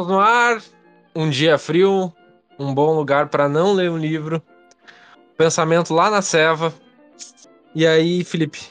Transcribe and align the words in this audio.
Estamos 0.00 0.16
no 0.16 0.18
ar, 0.18 0.62
um 1.14 1.28
dia 1.28 1.58
frio, 1.58 2.10
um 2.58 2.72
bom 2.72 2.94
lugar 2.94 3.28
para 3.28 3.50
não 3.50 3.74
ler 3.74 3.90
um 3.90 3.98
livro, 3.98 4.42
pensamento 5.36 5.92
lá 5.92 6.10
na 6.10 6.22
ceva. 6.22 6.72
E 7.74 7.86
aí, 7.86 8.24
Felipe? 8.24 8.62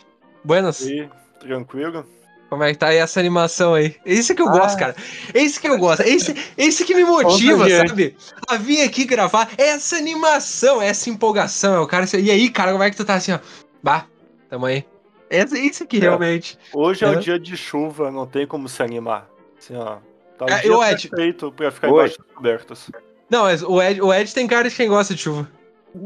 Buenas? 0.43 0.81
E 0.81 1.01
aí, 1.01 1.09
tranquilo? 1.39 2.03
Como 2.49 2.63
é 2.63 2.71
que 2.71 2.79
tá 2.79 2.87
aí 2.87 2.97
essa 2.97 3.19
animação 3.19 3.75
aí? 3.75 3.95
É 4.03 4.11
isso 4.11 4.33
que 4.33 4.41
eu 4.41 4.49
ah. 4.49 4.51
gosto, 4.53 4.79
cara. 4.79 4.95
É 5.31 5.39
isso 5.39 5.61
que 5.61 5.67
eu 5.67 5.77
gosto. 5.77 6.01
É 6.01 6.09
esse, 6.09 6.31
é 6.31 6.65
esse 6.65 6.83
que 6.83 6.95
me 6.95 7.03
motiva, 7.03 7.69
sabe? 7.69 8.17
A 8.47 8.57
vir 8.57 8.81
aqui 8.81 9.05
gravar. 9.05 9.51
Essa 9.55 9.97
animação, 9.97 10.81
essa 10.81 11.11
empolgação. 11.11 11.75
É 11.75 11.79
o 11.79 11.85
cara. 11.85 12.07
E 12.17 12.31
aí, 12.31 12.49
cara, 12.49 12.71
como 12.71 12.83
é 12.83 12.89
que 12.89 12.97
tu 12.97 13.05
tá 13.05 13.13
assim, 13.13 13.33
ó? 13.33 13.39
Bah, 13.83 14.07
tamo 14.49 14.65
aí. 14.65 14.83
É 15.29 15.43
isso 15.43 15.83
aqui, 15.83 15.97
é. 15.97 15.99
realmente. 15.99 16.57
Hoje 16.73 17.05
é, 17.05 17.07
é 17.07 17.11
um 17.11 17.19
dia 17.19 17.39
de 17.39 17.55
chuva, 17.55 18.09
não 18.09 18.25
tem 18.25 18.47
como 18.47 18.67
se 18.67 18.81
animar. 18.81 19.29
Assim, 19.59 19.75
ó. 19.75 20.08
Tá 20.39 20.45
um 20.45 20.49
é, 20.49 20.61
dia 20.61 20.77
o 20.77 20.83
Ed... 20.83 21.09
perfeito 21.09 21.51
pra 21.51 21.69
ficar 21.69 21.89
Hoje. 21.89 22.13
embaixo 22.15 22.33
cobertas. 22.33 22.91
Não, 23.29 23.43
mas 23.43 23.61
o 23.61 23.81
Ed, 23.81 24.01
o 24.01 24.13
Ed 24.13 24.33
tem 24.33 24.47
cara 24.47 24.69
de 24.69 24.75
quem 24.75 24.87
gosta 24.87 25.13
de 25.13 25.21
chuva. 25.21 25.49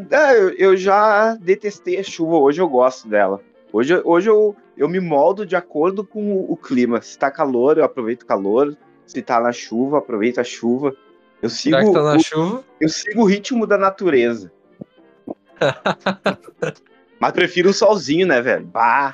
É, 0.10 0.36
eu, 0.36 0.50
eu 0.50 0.76
já 0.76 1.36
detestei 1.36 2.00
a 2.00 2.04
chuva, 2.04 2.38
hoje 2.38 2.60
eu 2.60 2.68
gosto 2.68 3.08
dela. 3.08 3.40
Hoje, 3.72 4.02
hoje 4.04 4.30
eu, 4.30 4.56
eu 4.76 4.90
me 4.90 5.00
moldo 5.00 5.46
de 5.46 5.56
acordo 5.56 6.04
com 6.04 6.34
o, 6.34 6.52
o 6.52 6.58
clima. 6.58 7.00
Se 7.00 7.18
tá 7.18 7.30
calor, 7.30 7.78
eu 7.78 7.84
aproveito 7.84 8.24
o 8.24 8.26
calor. 8.26 8.76
Se 9.06 9.22
tá 9.22 9.40
na 9.40 9.52
chuva, 9.52 10.00
aproveito 10.00 10.40
a 10.40 10.44
chuva. 10.44 10.96
Eu 11.40 11.50
sigo, 11.50 11.78
Já 11.78 11.86
que 11.86 11.94
tá 11.94 12.02
na 12.02 12.16
o, 12.16 12.20
chuva? 12.20 12.64
Eu 12.82 12.90
sigo 12.90 13.22
o 13.22 13.26
ritmo 13.26 13.68
da 13.68 13.78
natureza. 13.78 14.52
Mas 17.20 17.32
prefiro 17.34 17.70
um 17.70 17.74
solzinho, 17.74 18.26
né, 18.26 18.42
velho? 18.42 18.66
Bah. 18.66 19.14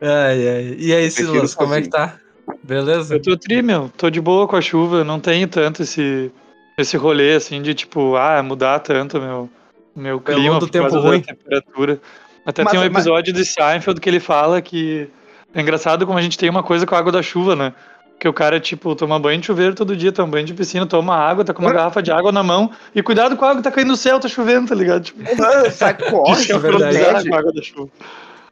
Ai, 0.00 0.48
ai. 0.48 0.76
E 0.78 0.94
aí, 0.94 1.10
Silas, 1.10 1.54
como 1.54 1.74
é 1.74 1.80
que 1.80 1.88
tá? 1.88 2.18
Beleza? 2.62 3.14
Eu 3.14 3.22
tô 3.22 3.36
tri, 3.36 3.62
meu. 3.62 3.90
Tô 3.96 4.10
de 4.10 4.20
boa 4.20 4.46
com 4.46 4.56
a 4.56 4.60
chuva. 4.60 5.04
Não 5.04 5.18
tenho 5.20 5.46
tanto 5.48 5.82
esse, 5.82 6.30
esse 6.78 6.96
rolê, 6.96 7.34
assim, 7.34 7.60
de 7.62 7.74
tipo, 7.74 8.16
ah, 8.16 8.42
mudar 8.42 8.78
tanto 8.80 9.20
meu, 9.20 9.48
meu 9.94 10.20
clima 10.20 10.58
do 10.58 10.68
tempo 10.68 10.98
ruim. 10.98 11.20
temperatura. 11.20 12.00
Até 12.44 12.64
mas, 12.64 12.70
tem 12.72 12.80
um 12.80 12.84
episódio 12.84 13.34
mas... 13.34 13.46
de 13.46 13.52
Seinfeld 13.52 14.00
que 14.00 14.08
ele 14.08 14.20
fala 14.20 14.60
que 14.62 15.08
é 15.54 15.60
engraçado 15.60 16.06
como 16.06 16.18
a 16.18 16.22
gente 16.22 16.38
tem 16.38 16.48
uma 16.48 16.62
coisa 16.62 16.86
com 16.86 16.94
a 16.94 16.98
água 16.98 17.12
da 17.12 17.22
chuva, 17.22 17.54
né? 17.54 17.72
Que 18.18 18.28
o 18.28 18.32
cara, 18.32 18.60
tipo, 18.60 18.94
toma 18.94 19.18
banho 19.18 19.40
de 19.40 19.46
chuveiro 19.46 19.74
todo 19.74 19.96
dia, 19.96 20.12
toma 20.12 20.32
banho 20.32 20.44
de 20.44 20.52
piscina, 20.52 20.84
toma 20.86 21.16
água, 21.16 21.44
tá 21.44 21.54
com 21.54 21.62
uma 21.62 21.72
garrafa 21.72 22.02
de 22.02 22.12
água 22.12 22.30
na 22.30 22.42
mão. 22.42 22.70
E 22.94 23.02
cuidado 23.02 23.34
com 23.34 23.44
a 23.44 23.48
água 23.48 23.62
que 23.62 23.68
tá 23.68 23.74
caindo 23.74 23.88
no 23.88 23.96
céu, 23.96 24.20
tá 24.20 24.28
chovendo, 24.28 24.68
tá 24.68 24.74
ligado? 24.74 25.04
Tipo, 25.04 25.22
sai 25.70 25.94
corre, 26.10 26.52
é 26.52 26.58
verdade. 26.58 27.28
com 27.28 27.34
a 27.34 27.38
água 27.38 27.52
da 27.52 27.62
chuva. 27.62 27.88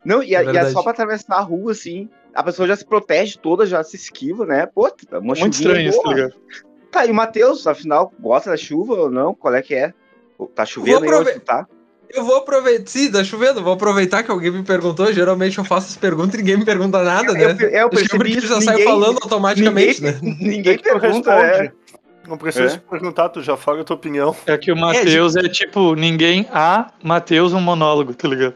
Não, 0.04 0.22
e, 0.22 0.34
é, 0.34 0.44
e 0.44 0.56
é 0.56 0.70
só 0.70 0.82
pra 0.82 0.92
atravessar 0.92 1.36
a 1.36 1.40
rua, 1.40 1.72
assim, 1.72 2.08
a 2.34 2.42
pessoa 2.42 2.68
já 2.68 2.76
se 2.76 2.84
protege 2.84 3.38
toda, 3.38 3.66
já 3.66 3.82
se 3.82 3.96
esquiva, 3.96 4.46
né? 4.46 4.66
Pô, 4.66 4.90
tá 4.90 5.20
Muito 5.20 5.48
estranho 5.48 5.88
isso, 5.88 6.02
tá 6.02 6.12
ligado? 6.12 6.34
Tá, 6.90 7.06
e 7.06 7.10
o 7.10 7.14
Matheus, 7.14 7.66
afinal, 7.66 8.12
gosta 8.18 8.50
da 8.50 8.56
chuva 8.56 8.94
ou 8.94 9.10
não? 9.10 9.34
Qual 9.34 9.54
é 9.54 9.60
que 9.60 9.74
é? 9.74 9.92
Tá 10.54 10.64
chovendo 10.64 11.04
aí 11.04 11.34
tu 11.34 11.40
tá? 11.40 11.66
Eu 12.10 12.24
vou 12.24 12.36
aproveitar. 12.36 12.88
Sim, 12.88 13.10
tá 13.10 13.22
chovendo. 13.22 13.62
Vou 13.62 13.74
aproveitar 13.74 14.22
que 14.22 14.30
alguém 14.30 14.50
me 14.50 14.62
perguntou. 14.62 15.12
Geralmente 15.12 15.58
eu 15.58 15.64
faço 15.64 15.88
as 15.88 15.96
perguntas 15.96 16.34
e 16.34 16.38
ninguém 16.38 16.56
me 16.56 16.64
pergunta 16.64 17.02
nada, 17.02 17.32
né? 17.34 17.56
Eu, 17.60 17.68
eu 17.68 17.90
percebi 17.90 18.38
isso. 18.38 18.46
já 18.46 18.60
sai 18.62 18.82
falando 18.82 19.18
automaticamente, 19.22 20.02
ninguém, 20.02 20.22
né? 20.22 20.36
Ninguém 20.40 20.78
pergunta, 20.78 21.32
é. 21.32 21.72
Não 22.28 22.36
precisa 22.36 22.74
é. 22.74 22.78
perguntar, 22.78 23.30
tu 23.30 23.42
já 23.42 23.56
fala 23.56 23.80
a 23.80 23.84
tua 23.84 23.96
opinião. 23.96 24.36
É 24.46 24.58
que 24.58 24.70
o 24.70 24.76
Matheus 24.76 25.34
é, 25.34 25.46
é, 25.46 25.48
tipo, 25.48 25.94
ninguém 25.94 26.46
a 26.52 26.92
Matheus 27.02 27.54
um 27.54 27.60
monólogo, 27.60 28.14
tá 28.14 28.28
ligado? 28.28 28.54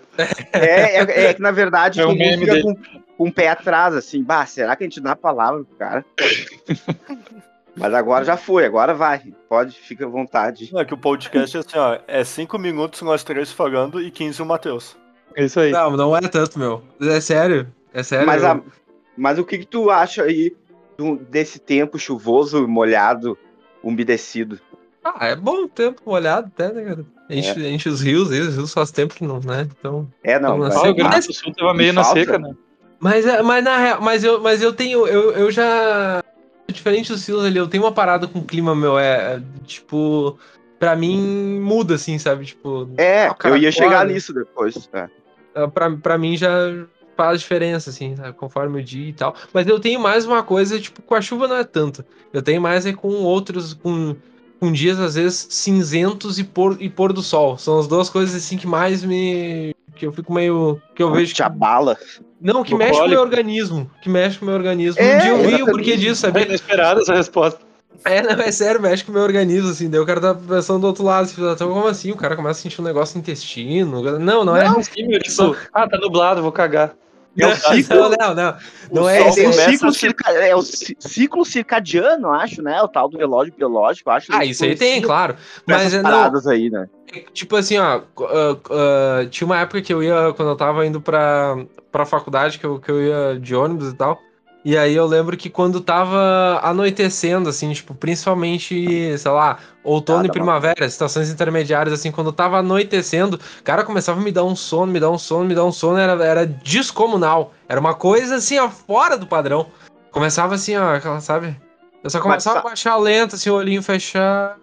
É, 0.53 0.98
é, 0.98 1.25
é 1.25 1.34
que 1.34 1.41
na 1.41 1.51
verdade 1.51 1.98
é 2.03 2.06
um 2.06 2.14
meme 2.14 2.45
fica 2.45 2.61
com, 2.61 2.75
com 3.17 3.29
o 3.29 3.33
pé 3.33 3.48
atrás, 3.48 3.95
assim, 3.95 4.23
bah, 4.23 4.45
será 4.45 4.77
que 4.77 4.84
a 4.84 4.87
gente 4.87 5.01
dá 5.01 5.12
a 5.12 5.17
palavra 5.17 5.64
pro 5.64 5.77
cara? 5.77 6.05
Mas 7.75 7.95
agora 7.95 8.23
já 8.23 8.37
foi, 8.37 8.67
agora 8.67 8.92
vai. 8.92 9.23
Pode, 9.48 9.79
fica 9.79 10.05
à 10.05 10.08
vontade. 10.08 10.70
É 10.77 10.85
que 10.85 10.92
o 10.92 10.98
podcast 10.98 11.57
é 11.57 11.61
assim, 11.61 11.79
ó, 11.79 11.98
é 12.07 12.23
5 12.23 12.58
minutos 12.58 13.01
nós 13.01 13.25
três 13.25 13.51
falando 13.51 14.02
e 14.02 14.11
15 14.11 14.42
o 14.42 14.46
Matheus. 14.46 14.95
É 15.35 15.45
isso 15.45 15.58
aí. 15.58 15.73
Não, 15.73 15.96
não 15.96 16.14
é 16.14 16.20
tanto, 16.20 16.58
meu. 16.58 16.83
É 17.01 17.19
sério. 17.19 17.67
É 17.95 18.02
sério. 18.02 18.27
Mas, 18.27 18.45
a, 18.45 18.61
mas 19.17 19.39
o 19.39 19.45
que, 19.45 19.57
que 19.57 19.67
tu 19.67 19.91
acha 19.91 20.25
aí 20.25 20.55
desse 21.30 21.58
tempo 21.58 21.98
chuvoso, 21.98 22.69
molhado, 22.69 23.39
umedecido? 23.83 24.61
Ah, 25.05 25.27
é 25.29 25.37
bom 25.37 25.65
o 25.65 25.69
tempo 25.69 26.01
molhado 26.07 26.51
até, 26.55 26.73
né, 26.73 26.85
cara? 26.85 27.05
Enche, 27.29 27.67
é. 27.67 27.70
enche 27.70 27.89
os 27.89 28.01
rios, 28.01 28.31
aí, 28.31 28.41
os 28.41 28.57
rios 28.57 28.73
faz 28.73 28.91
tempo 28.91 29.15
que 29.15 29.25
não, 29.25 29.41
né? 29.41 29.69
Então. 29.79 30.09
É, 30.23 30.39
não. 30.39 30.59
Mas, 30.59 30.77
o 30.77 30.95
Grande 30.95 31.27
do 31.27 31.33
Sul 31.33 31.53
tava 31.55 31.75
meio 31.75 31.93
na 31.93 32.05
seca, 32.05 32.39
né? 32.39 32.55
Mas, 33.01 33.27
é, 33.27 33.43
mas 33.43 33.65
na 33.65 33.79
real, 33.79 34.01
mas 34.01 34.23
eu, 34.23 34.41
mas 34.41 34.63
eu 34.63 34.73
tenho, 34.73 35.09
eu, 35.09 35.33
eu 35.33 35.51
já 35.51 36.23
diferente 36.73 37.13
do 37.13 37.19
Silas 37.19 37.45
ali, 37.45 37.59
eu 37.59 37.69
tenho 37.69 37.83
uma 37.83 37.93
parada 37.93 38.27
com 38.29 38.39
o 38.39 38.45
clima, 38.45 38.75
meu, 38.75 38.98
é, 38.98 39.35
é 39.35 39.43
tipo, 39.65 40.39
pra 40.79 40.97
mim 40.97 41.61
muda, 41.61 41.97
assim, 41.97 42.19
sabe? 42.19 42.45
Tipo. 42.45 42.89
É, 42.97 43.29
eu 43.45 43.57
ia 43.57 43.73
chegar 43.73 44.07
nisso 44.07 44.33
depois. 44.33 44.89
É. 44.93 45.09
é. 45.55 45.67
Pra, 45.67 45.91
pra 45.91 46.19
mim 46.19 46.37
já 46.37 46.51
faz 47.17 47.40
diferença, 47.40 47.90
assim, 47.90 48.17
sabe? 48.17 48.33
conforme 48.33 48.80
o 48.80 48.84
dia 48.84 49.08
e 49.08 49.12
tal. 49.12 49.34
Mas 49.52 49.67
eu 49.67 49.78
tenho 49.78 50.00
mais 50.00 50.24
uma 50.24 50.42
coisa, 50.42 50.80
tipo, 50.80 51.02
com 51.02 51.14
a 51.14 51.20
chuva 51.20 51.48
não 51.48 51.56
é 51.56 51.64
tanto. 51.64 52.05
Eu 52.33 52.42
tenho 52.42 52.61
mais 52.61 52.86
é 52.86 52.92
com 52.92 53.08
outros, 53.23 53.74
com, 53.74 54.17
com 54.58 54.73
dias, 54.73 54.98
às 54.98 55.14
vezes, 55.14 55.46
cinzentos 55.51 56.39
e 56.39 56.45
pôr, 56.45 56.77
e 56.80 56.89
pôr 56.89 57.12
do 57.12 57.22
sol. 57.22 57.58
São 57.58 57.78
as 57.78 57.86
duas 57.86 58.08
coisas, 58.08 58.34
assim, 58.34 58.56
que 58.56 58.67
mais 58.67 59.05
me. 59.05 59.74
que 59.95 60.06
eu 60.06 60.12
fico 60.12 60.33
meio. 60.33 60.80
que 60.95 61.02
eu 61.02 61.12
vejo. 61.12 61.34
Te 61.34 61.42
abala. 61.42 61.96
Não, 62.40 62.64
que 62.64 62.74
mexe 62.74 62.98
com 62.98 63.06
o 63.06 63.08
meu 63.08 63.20
organismo. 63.20 63.90
Que 64.02 64.08
mexe 64.08 64.39
com 64.39 64.45
o 64.45 64.48
meu 64.48 64.56
organismo. 64.56 65.01
É, 65.01 65.17
um 65.17 65.20
dia 65.20 65.30
eu 65.30 65.39
vi 65.39 65.62
o 65.62 65.67
porquê 65.67 65.96
disso, 65.96 66.22
sabia? 66.22 66.42
É 66.42 66.46
inesperada 66.46 67.01
essa 67.01 67.14
resposta. 67.14 67.71
É, 68.05 68.23
não, 68.23 68.42
é 68.42 68.51
sério, 68.51 68.80
mexe 68.80 69.05
com 69.05 69.13
o 69.13 69.14
meu 69.14 69.23
organismo, 69.23 69.70
assim. 69.70 69.89
Daí 69.89 70.01
o 70.01 70.07
cara 70.07 70.20
tá 70.20 70.35
pensando 70.35 70.80
do 70.80 70.86
outro 70.86 71.05
lado, 71.05 71.25
assim, 71.25 71.53
então, 71.53 71.73
como 71.73 71.86
assim? 71.86 72.11
O 72.11 72.17
cara 72.17 72.35
começa 72.35 72.61
a 72.61 72.63
sentir 72.63 72.80
um 72.80 72.85
negócio 72.85 73.14
no 73.17 73.20
intestino. 73.20 74.19
Não, 74.19 74.45
não 74.45 74.57
é. 74.57 74.64
Não, 74.64 74.83
sim, 74.83 75.07
meu, 75.07 75.20
tipo, 75.20 75.57
ah, 75.73 75.89
tá 75.89 75.98
nublado, 75.98 76.42
vou 76.42 76.52
cagar. 76.52 76.95
É 77.39 77.47
o 77.47 77.57
ciclo, 77.57 78.11
não, 78.11 78.11
não, 78.11 78.35
não. 78.35 78.57
Não 78.92 79.08
é, 79.08 79.20
é, 79.20 79.48
o 79.48 79.52
ciclo 79.52 79.92
circa, 79.92 80.31
é 80.33 80.55
o 80.55 80.63
ciclo 80.63 81.45
circadiano, 81.45 82.31
acho, 82.31 82.61
né? 82.61 82.83
O 82.83 82.89
tal 82.89 83.08
do 83.08 83.17
relógio 83.17 83.55
biológico, 83.57 84.11
acho. 84.11 84.27
Ah, 84.31 84.45
isso 84.45 84.64
aí 84.64 84.77
tem, 84.77 85.01
claro. 85.01 85.36
Mas 85.67 85.95
é 85.95 86.02
paradas 86.02 86.47
aí, 86.47 86.69
né? 86.69 86.89
Tipo 87.33 87.57
assim, 87.57 87.79
ó, 87.79 87.98
uh, 87.98 88.52
uh, 88.52 89.27
tinha 89.31 89.47
uma 89.47 89.58
época 89.58 89.81
que 89.81 89.92
eu 89.92 90.02
ia, 90.02 90.33
quando 90.35 90.51
eu 90.51 90.57
tava 90.57 90.85
indo 90.86 91.01
pra, 91.01 91.57
pra 91.91 92.05
faculdade, 92.05 92.58
que 92.58 92.64
eu, 92.64 92.79
que 92.79 92.91
eu 92.91 93.02
ia 93.02 93.41
de 93.41 93.55
ônibus 93.55 93.89
e 93.89 93.97
tal. 93.97 94.20
E 94.64 94.78
aí 94.78 94.95
eu 94.95 95.06
lembro 95.06 95.36
que 95.36 95.50
quando 95.50 95.80
tava 95.80 96.61
anoitecendo, 96.62 97.48
assim, 97.48 97.73
tipo, 97.73 97.95
principalmente, 97.95 99.18
sei 99.18 99.30
lá, 99.30 99.58
outono 99.83 100.20
ah, 100.20 100.23
tá 100.23 100.28
e 100.28 100.30
primavera, 100.30 100.86
estações 100.86 101.30
intermediárias, 101.30 101.92
assim, 101.92 102.12
quando 102.12 102.33
tava 102.33 102.58
anoitecendo, 102.58 103.40
cara 103.64 103.83
começava 103.83 104.20
a 104.20 104.22
me 104.22 104.30
dar 104.30 104.45
um 104.45 104.55
sono, 104.55 104.92
me 104.92 105.01
dar 105.01 105.11
um 105.11 105.18
sono, 105.18 105.45
me 105.45 105.55
dar 105.55 105.64
um 105.64 105.72
sono, 105.72 105.98
era, 105.98 106.24
era 106.24 106.46
descomunal. 106.46 107.52
Era 107.68 107.80
uma 107.80 107.95
coisa, 107.95 108.36
assim, 108.36 108.56
ó, 108.58 108.68
fora 108.68 109.18
do 109.18 109.27
padrão. 109.27 109.67
Começava 110.12 110.55
assim, 110.55 110.77
ó, 110.77 110.95
aquela, 110.95 111.20
sabe? 111.20 111.56
Eu 112.05 112.11
só 112.11 112.20
começava 112.20 112.56
Mas, 112.56 112.64
a 112.64 112.68
baixar 112.68 112.96
lento, 112.96 113.34
assim, 113.34 113.51
o 113.51 113.55
olhinho 113.55 113.83
fechar. 113.83 114.56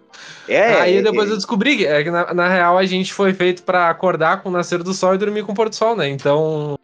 É, 0.48 0.80
aí 0.80 0.96
é, 0.96 1.02
depois 1.02 1.28
é, 1.28 1.32
eu 1.32 1.36
descobri 1.36 1.76
que, 1.76 1.86
é 1.86 2.02
que 2.02 2.10
na, 2.10 2.32
na 2.32 2.48
real 2.48 2.78
a 2.78 2.84
gente 2.84 3.12
foi 3.12 3.32
feito 3.34 3.62
para 3.62 3.88
acordar 3.88 4.42
com 4.42 4.48
o 4.48 4.52
nascer 4.52 4.82
do 4.82 4.92
sol 4.92 5.14
e 5.14 5.18
dormir 5.18 5.44
com 5.44 5.52
o 5.52 5.54
pôr 5.54 5.68
do 5.68 5.74
sol, 5.74 5.94
né? 5.94 6.08
Então 6.08 6.78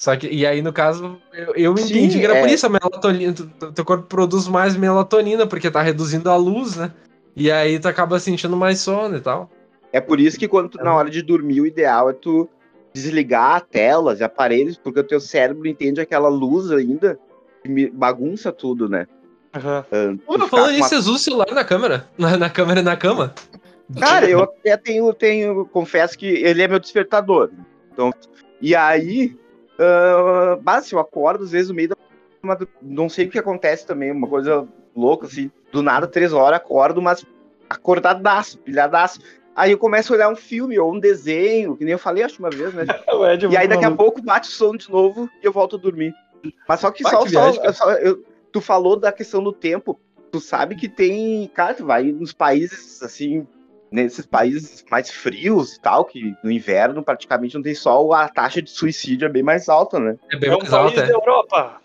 só 0.00 0.16
que, 0.16 0.28
e 0.28 0.46
aí, 0.46 0.62
no 0.62 0.72
caso, 0.72 1.20
eu, 1.30 1.54
eu 1.54 1.76
Sim, 1.76 1.98
entendi 1.98 2.18
que 2.18 2.24
era 2.24 2.38
é... 2.38 2.40
por 2.40 2.48
isso, 2.48 2.64
a 2.64 2.70
melatonina, 2.70 3.34
teu 3.74 3.84
corpo 3.84 4.06
produz 4.06 4.48
mais 4.48 4.74
melatonina, 4.74 5.46
porque 5.46 5.70
tá 5.70 5.82
reduzindo 5.82 6.30
a 6.30 6.36
luz, 6.36 6.76
né? 6.76 6.90
E 7.36 7.52
aí 7.52 7.78
tu 7.78 7.86
acaba 7.86 8.18
sentindo 8.18 8.56
mais 8.56 8.80
sono 8.80 9.18
e 9.18 9.20
tal. 9.20 9.50
É 9.92 10.00
por 10.00 10.18
isso 10.18 10.38
que 10.38 10.48
quando 10.48 10.70
tu, 10.70 10.78
na 10.78 10.94
hora 10.94 11.10
de 11.10 11.20
dormir, 11.20 11.60
o 11.60 11.66
ideal 11.66 12.08
é 12.08 12.14
tu 12.14 12.48
desligar 12.94 13.60
telas 13.60 14.20
e 14.20 14.24
aparelhos, 14.24 14.78
porque 14.78 15.00
o 15.00 15.04
teu 15.04 15.20
cérebro 15.20 15.68
entende 15.68 16.00
aquela 16.00 16.30
luz 16.30 16.70
ainda 16.72 17.18
que 17.62 17.90
bagunça 17.90 18.50
tudo, 18.50 18.88
né? 18.88 19.06
Uhum. 19.54 20.14
Uh, 20.14 20.18
Pô, 20.38 20.48
falando 20.48 20.70
nisso, 20.70 20.82
uma... 20.84 20.88
você 20.88 20.96
usa 20.96 21.10
o 21.10 21.18
celular 21.18 21.52
na 21.52 21.62
câmera? 21.62 22.08
Na, 22.16 22.38
na 22.38 22.48
câmera 22.48 22.80
e 22.80 22.84
na 22.84 22.96
cama? 22.96 23.34
Cara, 23.98 24.26
eu 24.30 24.44
até 24.44 24.78
tenho, 24.78 25.12
tenho, 25.12 25.66
confesso 25.66 26.16
que 26.16 26.26
ele 26.26 26.62
é 26.62 26.68
meu 26.68 26.80
despertador. 26.80 27.50
Então, 27.92 28.10
e 28.62 28.74
aí, 28.74 29.36
Uh, 29.80 30.60
mas 30.62 30.92
eu 30.92 30.98
acordo, 30.98 31.44
às 31.44 31.52
vezes, 31.52 31.70
no 31.70 31.74
meio 31.74 31.88
da. 31.88 31.96
Não 32.82 33.08
sei 33.08 33.26
o 33.26 33.30
que 33.30 33.38
acontece 33.38 33.86
também, 33.86 34.10
uma 34.10 34.28
coisa 34.28 34.68
louca, 34.94 35.26
assim. 35.26 35.50
Do 35.72 35.82
nada, 35.82 36.06
três 36.06 36.32
horas, 36.32 36.58
acordo, 36.58 37.00
mas 37.00 37.24
acordadaço, 37.68 38.58
pilhadaço. 38.58 39.20
Aí 39.54 39.72
eu 39.72 39.78
começo 39.78 40.12
a 40.12 40.16
olhar 40.16 40.28
um 40.28 40.36
filme 40.36 40.78
ou 40.78 40.92
um 40.92 40.98
desenho, 40.98 41.76
que 41.76 41.84
nem 41.84 41.92
eu 41.92 41.98
falei 41.98 42.22
acho 42.22 42.38
uma 42.38 42.50
vez, 42.50 42.72
né? 42.74 42.84
e 43.50 43.56
aí 43.56 43.66
daqui 43.68 43.84
a 43.84 43.90
pouco 43.90 44.22
bate 44.22 44.48
o 44.48 44.52
som 44.52 44.76
de 44.76 44.90
novo 44.90 45.28
e 45.42 45.46
eu 45.46 45.52
volto 45.52 45.76
a 45.76 45.78
dormir. 45.78 46.14
Mas 46.68 46.80
só 46.80 46.90
que 46.90 47.02
Vai, 47.02 47.12
só, 47.12 47.22
que 47.24 47.30
viagem, 47.30 47.72
só 47.72 47.92
eu, 47.92 48.24
tu 48.52 48.60
falou 48.60 48.96
da 48.96 49.12
questão 49.12 49.42
do 49.42 49.52
tempo. 49.52 49.98
Tu 50.30 50.40
sabe 50.40 50.76
que 50.76 50.88
tem. 50.88 51.48
Cara, 51.48 51.74
tu 51.74 51.84
vai 51.84 52.04
nos 52.04 52.32
países 52.32 53.02
assim, 53.02 53.46
nesses 53.90 54.24
países 54.26 54.84
mais 54.90 55.10
frios 55.10 55.74
e 55.74 55.80
tal, 55.80 56.04
que 56.04 56.34
no 56.42 56.50
inverno 56.50 57.02
praticamente 57.02 57.54
não 57.54 57.62
tem 57.62 57.74
sol, 57.74 58.12
a 58.14 58.28
taxa 58.28 58.62
de 58.62 58.70
suicídio 58.70 59.26
é 59.26 59.28
bem 59.28 59.42
mais 59.42 59.68
alta, 59.68 59.98
né? 59.98 60.16
É 60.32 60.36
bem 60.36 60.50
é 60.50 60.56
mais 60.56 60.72
um 60.72 60.76
alta. 60.76 60.94
País 60.94 61.02
é. 61.02 61.12
da 61.12 61.18
Europa. 61.18 61.76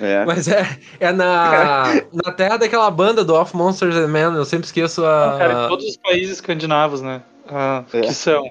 É. 0.00 0.24
Mas 0.24 0.48
é, 0.48 0.78
é 0.98 1.12
na, 1.12 1.84
na 2.12 2.32
terra 2.32 2.56
daquela 2.56 2.90
banda 2.90 3.24
do 3.24 3.34
Off 3.34 3.56
Monsters 3.56 3.94
and 3.94 4.08
Men, 4.08 4.34
eu 4.34 4.44
sempre 4.44 4.66
esqueço 4.66 5.04
a. 5.04 5.36
Cara, 5.38 5.68
todos 5.68 5.84
os 5.86 5.96
países 5.96 6.34
escandinavos, 6.34 7.00
né? 7.00 7.22
Ah, 7.48 7.84
É. 7.92 8.00
Que 8.00 8.12
são 8.14 8.44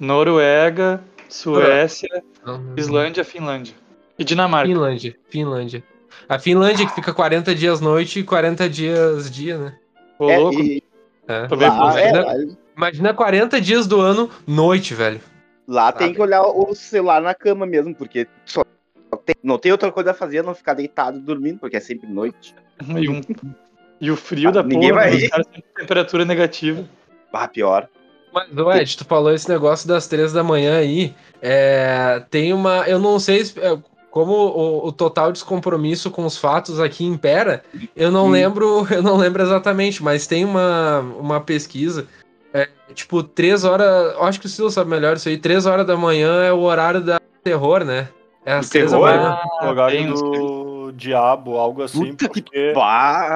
Noruega, 0.00 1.02
Suécia, 1.28 2.08
Uhum. 2.46 2.74
Islândia, 2.76 3.24
Finlândia. 3.24 3.74
E 4.18 4.24
Dinamarca. 4.24 4.68
Finlândia, 4.68 5.16
Finlândia. 5.28 5.82
A 6.28 6.38
Finlândia 6.38 6.86
que 6.86 6.94
fica 6.94 7.12
40 7.12 7.54
dias 7.54 7.80
noite 7.80 8.20
e 8.20 8.24
40 8.24 8.68
dias 8.70 9.30
dia, 9.30 9.58
né? 9.58 9.74
Ô, 10.18 10.30
É, 10.30 10.38
louco. 10.38 10.60
e 10.60 10.82
É. 11.28 11.46
Tô 11.46 11.56
bem 11.56 11.68
lá, 11.68 12.00
é, 12.00 12.12
lá, 12.12 12.34
Imagina 12.76 13.14
40 13.14 13.60
dias 13.60 13.86
do 13.86 14.00
ano, 14.00 14.30
noite, 14.46 14.94
velho. 14.94 15.20
lá 15.66 15.86
Sabe? 15.86 15.98
tem 15.98 16.14
que 16.14 16.20
olhar 16.20 16.42
o 16.42 16.74
celular 16.74 17.20
na 17.22 17.34
cama 17.34 17.66
mesmo, 17.66 17.94
porque 17.94 18.26
só 18.44 18.62
tem- 19.24 19.34
não 19.42 19.58
tem 19.58 19.72
outra 19.72 19.90
coisa 19.90 20.10
a 20.10 20.14
fazer 20.14 20.42
não 20.42 20.54
ficar 20.54 20.74
deitado 20.74 21.18
dormindo, 21.20 21.58
porque 21.58 21.76
é 21.76 21.80
sempre 21.80 22.08
noite. 22.08 22.54
E, 23.04 23.08
um- 23.08 23.20
e 24.00 24.10
o 24.10 24.16
frio 24.16 24.50
Ah, 24.50 24.52
da 24.52 24.62
ninguém 24.62 24.90
porra, 24.90 25.02
vai 25.02 25.10
né? 25.10 25.16
rir. 25.16 25.24
os 25.24 25.30
caras 25.30 25.46
têm 25.46 25.64
temperatura 25.74 26.24
negativa. 26.26 26.84
Ah, 27.32 27.48
pior. 27.48 27.88
Mas, 28.32 28.48
Ed, 28.80 28.98
tu 28.98 29.04
falou 29.06 29.32
esse 29.32 29.48
negócio 29.48 29.88
das 29.88 30.06
três 30.06 30.30
da 30.32 30.42
manhã 30.44 30.76
aí. 30.78 31.14
É, 31.40 32.22
tem 32.30 32.52
uma. 32.52 32.86
Eu 32.86 32.98
não 32.98 33.18
sei 33.18 33.44
se- 33.46 33.58
é, 33.58 33.78
como 34.16 34.32
o, 34.32 34.86
o 34.86 34.92
total 34.92 35.30
descompromisso 35.30 36.10
com 36.10 36.24
os 36.24 36.38
fatos 36.38 36.80
aqui 36.80 37.04
impera. 37.04 37.62
Eu 37.94 38.10
não 38.10 38.28
Hum. 38.28 38.30
lembro, 38.30 38.86
eu 38.90 39.02
não 39.02 39.18
lembro 39.18 39.42
exatamente, 39.42 40.02
mas 40.02 40.26
tem 40.26 40.42
uma, 40.42 41.00
uma 41.20 41.38
pesquisa. 41.38 42.06
é, 42.54 42.66
tipo, 42.94 43.22
três 43.22 43.62
horas. 43.62 44.14
eu 44.14 44.22
Acho 44.24 44.40
que 44.40 44.46
o 44.46 44.48
Silo 44.48 44.70
sabe 44.70 44.88
melhor 44.88 45.16
isso 45.16 45.28
aí. 45.28 45.36
Três 45.36 45.66
horas 45.66 45.86
da 45.86 45.98
manhã 45.98 46.42
é 46.42 46.50
o 46.50 46.60
horário 46.60 47.02
da 47.02 47.20
terror, 47.44 47.84
né? 47.84 48.08
É 48.46 48.54
às 48.54 48.68
Do 48.68 48.72
três 48.72 48.90
da 48.90 48.96
terror? 48.96 49.14
manhã. 49.14 49.38
Ah, 49.60 49.68
Horário 49.68 50.14
do 50.14 50.92
diabo, 50.92 51.58
algo 51.58 51.82
assim, 51.82 52.14
Puta 52.14 52.28
que 52.30 52.40
porque 52.40 52.72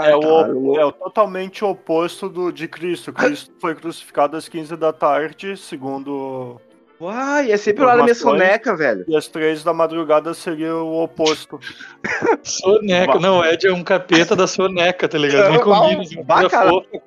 é 0.03 0.17
o, 0.17 0.77
é 0.79 0.85
o 0.87 0.93
totalmente 0.93 1.63
oposto 1.63 2.27
do, 2.27 2.51
de 2.51 2.67
Cristo. 2.67 3.13
Cristo 3.13 3.53
foi 3.61 3.75
crucificado 3.75 4.35
às 4.35 4.49
15 4.49 4.75
da 4.77 4.95
tarde, 4.95 5.59
segundo. 5.59 6.59
Uai, 7.01 7.51
é 7.51 7.57
sempre 7.57 7.83
o 7.83 7.85
horário 7.85 8.01
da 8.01 8.05
minha 8.05 8.15
soneca, 8.15 8.77
velho. 8.77 9.05
E 9.09 9.17
às 9.17 9.27
3 9.27 9.65
da 9.65 9.73
madrugada 9.73 10.35
seria 10.35 10.77
o 10.77 11.03
oposto. 11.03 11.59
Soneca. 12.43 13.19
Não, 13.19 13.43
Ed 13.43 13.67
é 13.67 13.73
um 13.73 13.83
capeta 13.83 14.37
da 14.37 14.47
soneca, 14.47 15.09
tá 15.09 15.17
ligado? 15.17 15.55
Não, 15.55 15.61
combina. 15.61 16.05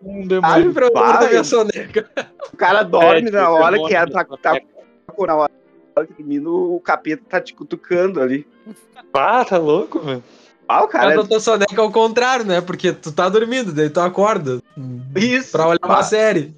com 0.01 0.21
um 0.21 0.73
pra 0.73 0.89
Vai. 0.89 1.19
da 1.19 1.29
minha 1.29 1.43
soneca. 1.43 2.09
O 2.51 2.57
cara 2.57 2.81
dorme 2.83 3.29
É, 3.29 3.31
na 3.31 3.49
hora 3.51 3.75
tipo, 3.75 3.87
que 3.87 3.95
é, 3.95 4.05
tá, 4.07 4.25
tá, 4.41 4.59
na 5.27 5.35
hora 5.35 5.51
que 6.07 6.13
dormindo, 6.17 6.73
o 6.73 6.79
capeta 6.79 7.23
tá 7.29 7.39
te 7.39 7.53
cutucando 7.53 8.19
ali. 8.19 8.47
Ah, 9.13 9.45
tá 9.45 9.59
louco, 9.59 9.99
velho. 9.99 10.23
Ah, 10.67 10.83
o 10.83 10.87
cara. 10.87 11.09
Cada 11.11 11.27
tua 11.27 11.39
soneca 11.39 11.75
é 11.81 11.81
o 11.85 11.91
contrário, 11.91 12.45
né? 12.45 12.61
Porque 12.61 12.91
tu 12.93 13.11
tá 13.11 13.29
dormindo, 13.29 13.71
daí 13.71 13.89
tu 13.91 13.99
acorda. 13.99 14.59
Isso. 15.15 15.51
Pra 15.51 15.67
olhar 15.67 15.79
uma 15.83 15.99
Ah, 15.99 16.03
série. 16.03 16.55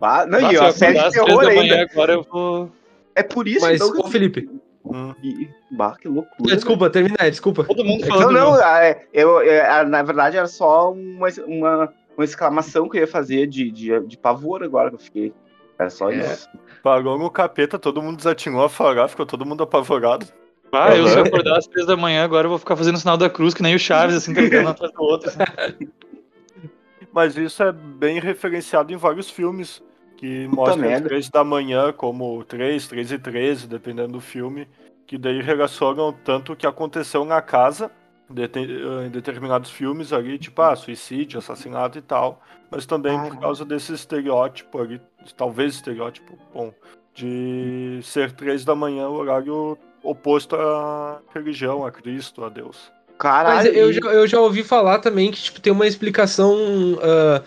Ah, 0.00 0.26
não, 0.26 0.38
Ah, 0.38 0.52
e 0.52 0.56
ó, 0.58 0.66
eu 0.66 0.72
série 0.72 0.98
de 0.98 1.10
terror 1.10 1.42
da 1.44 1.48
ainda. 1.50 1.82
agora 1.90 2.12
eu 2.14 2.22
vou. 2.22 2.70
É 3.14 3.22
por 3.22 3.48
isso 3.48 3.60
Mas, 3.66 3.80
então, 3.80 4.00
ô 4.00 4.08
Felipe, 4.08 4.48
Hum. 4.84 5.12
que- 5.20 5.50
Bah, 5.70 5.96
que 6.00 6.08
loucura. 6.08 6.54
desculpa, 6.54 6.88
termina 6.88 7.16
aí, 7.18 7.30
desculpa. 7.30 7.64
Todo 7.64 7.84
mundo 7.84 8.00
Não, 8.02 8.08
falando. 8.08 8.32
não, 8.32 8.52
junto. 8.54 8.62
é, 8.64 9.06
eu, 9.12 9.40
é, 9.40 9.84
na 9.84 10.02
verdade 10.02 10.36
era 10.36 10.46
só 10.46 10.92
uma, 10.92 11.28
uma, 11.46 11.92
uma 12.16 12.24
exclamação 12.24 12.88
que 12.88 12.96
eu 12.96 13.00
ia 13.02 13.06
fazer 13.06 13.46
de, 13.46 13.70
de, 13.70 14.00
de 14.00 14.16
pavor 14.16 14.62
agora 14.62 14.88
que 14.88 14.94
eu 14.94 15.00
fiquei. 15.00 15.32
Era 15.78 15.90
só 15.90 16.10
É. 16.10 16.16
isso. 16.18 16.48
Parou 16.82 17.18
no 17.18 17.28
capeta, 17.30 17.78
todo 17.78 18.00
mundo 18.00 18.16
desatinou 18.16 18.62
a 18.64 18.68
falar, 18.68 19.08
ficou 19.08 19.26
todo 19.26 19.44
mundo 19.44 19.62
apavorado. 19.62 20.26
Ah, 20.72 20.94
eu 20.94 21.06
se 21.08 21.18
eu 21.18 21.24
acordar 21.24 21.58
às 21.58 21.66
três 21.66 21.86
da 21.86 21.96
manhã, 21.96 22.22
agora 22.24 22.46
eu 22.46 22.50
vou 22.50 22.58
ficar 22.58 22.76
fazendo 22.76 22.96
o 22.96 22.98
sinal 22.98 23.16
da 23.16 23.28
cruz, 23.30 23.54
que 23.54 23.62
nem 23.62 23.74
o 23.74 23.78
Chaves, 23.78 24.14
assim, 24.16 24.32
um 24.32 24.68
atrás 24.68 24.92
do 24.92 25.02
outro. 25.02 25.28
assim. 25.30 25.38
Mas 27.12 27.36
isso 27.36 27.62
é 27.62 27.72
bem 27.72 28.20
referenciado 28.20 28.92
em 28.92 28.96
vários 28.96 29.30
filmes 29.30 29.82
que 30.18 30.48
mostram 30.48 30.74
as 30.84 30.90
merda. 30.90 31.08
3 31.08 31.30
da 31.30 31.44
manhã 31.44 31.92
como 31.92 32.44
3, 32.44 32.86
3 32.88 33.12
e 33.12 33.18
13, 33.18 33.66
dependendo 33.68 34.14
do 34.14 34.20
filme, 34.20 34.68
que 35.06 35.16
daí 35.16 35.40
relacionam 35.40 36.12
tanto 36.12 36.52
o 36.52 36.56
que 36.56 36.66
aconteceu 36.66 37.24
na 37.24 37.40
casa, 37.40 37.90
eh, 38.36 39.06
em 39.06 39.10
determinados 39.10 39.70
filmes 39.70 40.12
ali, 40.12 40.36
tipo, 40.38 40.60
ah, 40.60 40.74
suicídio, 40.76 41.38
assassinato 41.38 41.96
e 41.96 42.02
tal, 42.02 42.42
mas 42.70 42.84
também 42.84 43.16
por 43.18 43.36
Ah. 43.38 43.40
causa 43.40 43.64
desse 43.64 43.94
estereótipo 43.94 44.78
ali, 44.80 45.00
talvez 45.36 45.76
estereótipo, 45.76 46.36
bom, 46.52 46.74
de 47.14 48.00
ser 48.02 48.32
3 48.32 48.64
da 48.64 48.74
manhã, 48.74 49.08
o 49.08 49.14
horário 49.14 49.78
oposto 50.02 50.56
à 50.56 51.20
religião, 51.34 51.86
a 51.86 51.90
Cristo, 51.92 52.44
a 52.44 52.48
Deus. 52.48 52.92
Caralho. 53.18 53.56
Mas 53.56 53.66
eu 53.76 53.90
e- 53.90 53.94
já, 53.94 54.00
eu 54.12 54.26
já 54.26 54.40
ouvi 54.40 54.62
falar 54.62 54.98
também 54.98 55.30
que 55.30 55.40
tipo, 55.42 55.60
tem 55.60 55.72
uma 55.72 55.86
explicação 55.86 56.56
ah, 57.02 57.42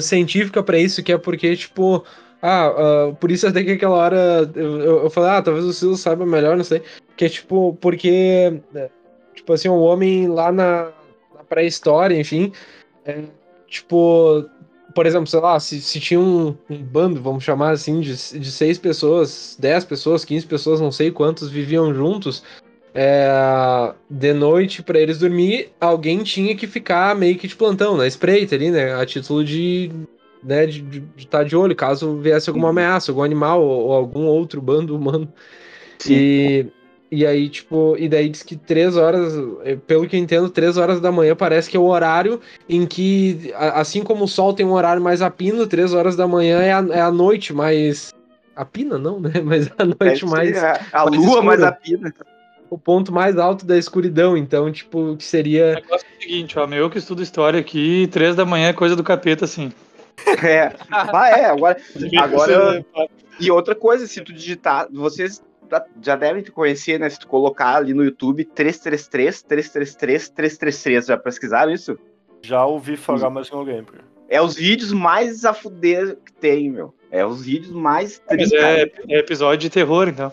científica 0.00 0.62
pra 0.62 0.78
isso, 0.78 1.02
que 1.02 1.12
é 1.12 1.18
porque, 1.18 1.56
tipo, 1.56 2.04
ah, 2.42 2.66
ah, 2.66 3.12
por 3.20 3.30
isso 3.30 3.46
até 3.46 3.62
que 3.62 3.72
aquela 3.72 3.96
hora 3.96 4.50
eu, 4.54 5.04
eu, 5.04 5.10
falei, 5.10 5.30
ah, 5.30 5.42
talvez 5.42 5.64
o 5.64 5.72
Silas 5.72 6.00
saiba 6.00 6.24
melhor, 6.24 6.56
não 6.56 6.64
sei. 6.64 6.82
Que 7.16 7.26
é 7.26 7.28
tipo, 7.28 7.76
porque, 7.80 8.60
é, 8.74 8.90
tipo 9.34 9.52
assim, 9.52 9.68
o 9.68 9.80
homem 9.80 10.28
lá 10.28 10.50
na, 10.50 10.90
na 11.34 11.44
pré-história, 11.48 12.18
enfim, 12.18 12.52
é, 13.04 13.24
tipo, 13.66 14.48
por 14.94 15.06
exemplo, 15.06 15.26
sei 15.26 15.40
lá, 15.40 15.60
se, 15.60 15.80
se 15.80 16.00
tinha 16.00 16.20
um, 16.20 16.56
um 16.68 16.82
bando, 16.82 17.20
vamos 17.20 17.44
chamar 17.44 17.72
assim, 17.72 18.00
de, 18.00 18.14
de 18.14 18.50
seis 18.50 18.78
pessoas, 18.78 19.56
dez 19.58 19.84
pessoas, 19.84 20.24
15 20.24 20.46
pessoas, 20.46 20.80
não 20.80 20.90
sei 20.90 21.10
quantos, 21.10 21.50
viviam 21.50 21.92
juntos. 21.94 22.42
É, 22.94 23.92
de 24.08 24.32
noite, 24.32 24.82
pra 24.82 24.98
eles 24.98 25.18
dormir, 25.18 25.70
alguém 25.80 26.22
tinha 26.22 26.54
que 26.56 26.66
ficar 26.66 27.14
meio 27.14 27.36
que 27.36 27.46
de 27.46 27.54
plantão, 27.56 27.96
na 27.96 28.06
espreita 28.06 28.54
ali, 28.54 28.70
né? 28.70 28.94
A 28.94 29.06
título 29.06 29.44
de 29.44 29.90
né, 30.42 30.66
de 30.66 30.78
estar 30.78 30.90
de, 30.90 31.00
de 31.00 31.26
tá 31.26 31.44
de 31.44 31.56
olho, 31.56 31.76
caso 31.76 32.16
viesse 32.16 32.48
alguma 32.48 32.68
Uhum. 32.68 32.70
ameaça, 32.70 33.10
algum 33.10 33.22
animal 33.22 33.62
ou, 33.62 33.86
ou 33.86 33.92
algum 33.92 34.24
outro 34.24 34.60
bando 34.60 34.96
humano. 34.96 35.28
E, 36.08 36.66
e 37.10 37.26
aí, 37.26 37.48
tipo, 37.48 37.96
e 37.98 38.08
daí 38.08 38.28
diz 38.28 38.42
que 38.42 38.56
três 38.56 38.96
horas, 38.96 39.34
eh, 39.64 39.76
pelo 39.86 40.06
que 40.08 40.16
eu 40.16 40.20
entendo, 40.20 40.48
três 40.48 40.76
horas 40.76 41.00
da 41.00 41.12
manhã 41.12 41.36
parece 41.36 41.68
que 41.68 41.76
é 41.76 41.80
o 41.80 41.84
horário 41.84 42.40
em 42.68 42.86
que, 42.86 43.52
assim 43.54 44.02
como 44.02 44.24
o 44.24 44.28
sol 44.28 44.54
tem 44.54 44.64
um 44.64 44.72
horário 44.72 45.02
mais 45.02 45.20
apino, 45.20 45.66
três 45.66 45.92
horas 45.92 46.16
da 46.16 46.26
manhã 46.26 46.60
é 46.60 46.72
a, 46.72 46.86
é 46.90 47.00
a 47.00 47.10
noite 47.10 47.52
mais. 47.52 48.14
A 48.56 48.64
pina, 48.64 48.98
não, 48.98 49.20
né? 49.20 49.32
Mas 49.44 49.70
a 49.76 49.84
noite 49.84 50.24
é, 50.24 50.28
mais. 50.28 50.64
A, 50.64 50.80
a 50.92 51.04
mais 51.04 51.16
lua 51.16 51.42
mais 51.42 51.60
escura. 51.60 51.68
a 51.68 51.72
pina. 51.72 52.14
O 52.70 52.78
ponto 52.78 53.12
mais 53.12 53.36
alto 53.36 53.66
da 53.66 53.76
escuridão. 53.76 54.36
Então, 54.36 54.70
tipo, 54.70 55.16
que 55.16 55.24
seria. 55.24 55.72
O 55.72 55.74
negócio 55.82 56.06
é 56.06 56.18
o 56.18 56.22
seguinte, 56.22 56.58
ó, 56.58 56.66
meu 56.66 56.88
que 56.88 56.98
estudo 56.98 57.22
história 57.22 57.58
aqui, 57.60 58.08
três 58.12 58.36
da 58.36 58.44
manhã 58.46 58.68
é 58.68 58.72
coisa 58.72 58.94
do 58.96 59.02
capeta, 59.04 59.44
assim. 59.44 59.72
É. 60.46 60.72
Ah, 60.90 61.28
é, 61.30 61.46
agora. 61.46 61.76
Agora- 62.18 62.84
E 63.40 63.50
outra 63.50 63.74
coisa, 63.74 64.06
se 64.06 64.20
tu 64.20 64.32
digitar, 64.34 64.86
vocês 64.92 65.42
já- 66.02 66.14
devem 66.16 66.42
te 66.42 66.50
conhecer, 66.52 67.00
né? 67.00 67.08
Se 67.08 67.18
tu 67.18 67.26
colocar 67.26 67.76
ali 67.76 67.94
no 67.94 68.04
YouTube 68.04 68.44
333, 68.44 69.42
333, 69.42 70.28
333, 70.28 71.06
já 71.06 71.16
pesquisaram 71.16 71.72
isso? 71.72 71.98
Já 72.42 72.64
ouvi 72.66 72.96
falar, 72.96 73.30
mas 73.30 73.50
não 73.50 73.62
lembro. 73.62 73.94
É 74.28 74.40
os 74.42 74.54
vídeos 74.54 74.92
mais 74.92 75.44
a 75.44 75.52
fuder 75.54 76.16
que 76.24 76.32
tem, 76.34 76.70
meu. 76.70 76.94
É 77.10 77.24
os 77.26 77.42
vídeos 77.44 77.72
mais 77.72 78.22
Mas 78.30 78.52
é, 78.52 78.82
é 79.08 79.18
episódio 79.18 79.58
de 79.58 79.70
terror, 79.70 80.06
então. 80.08 80.30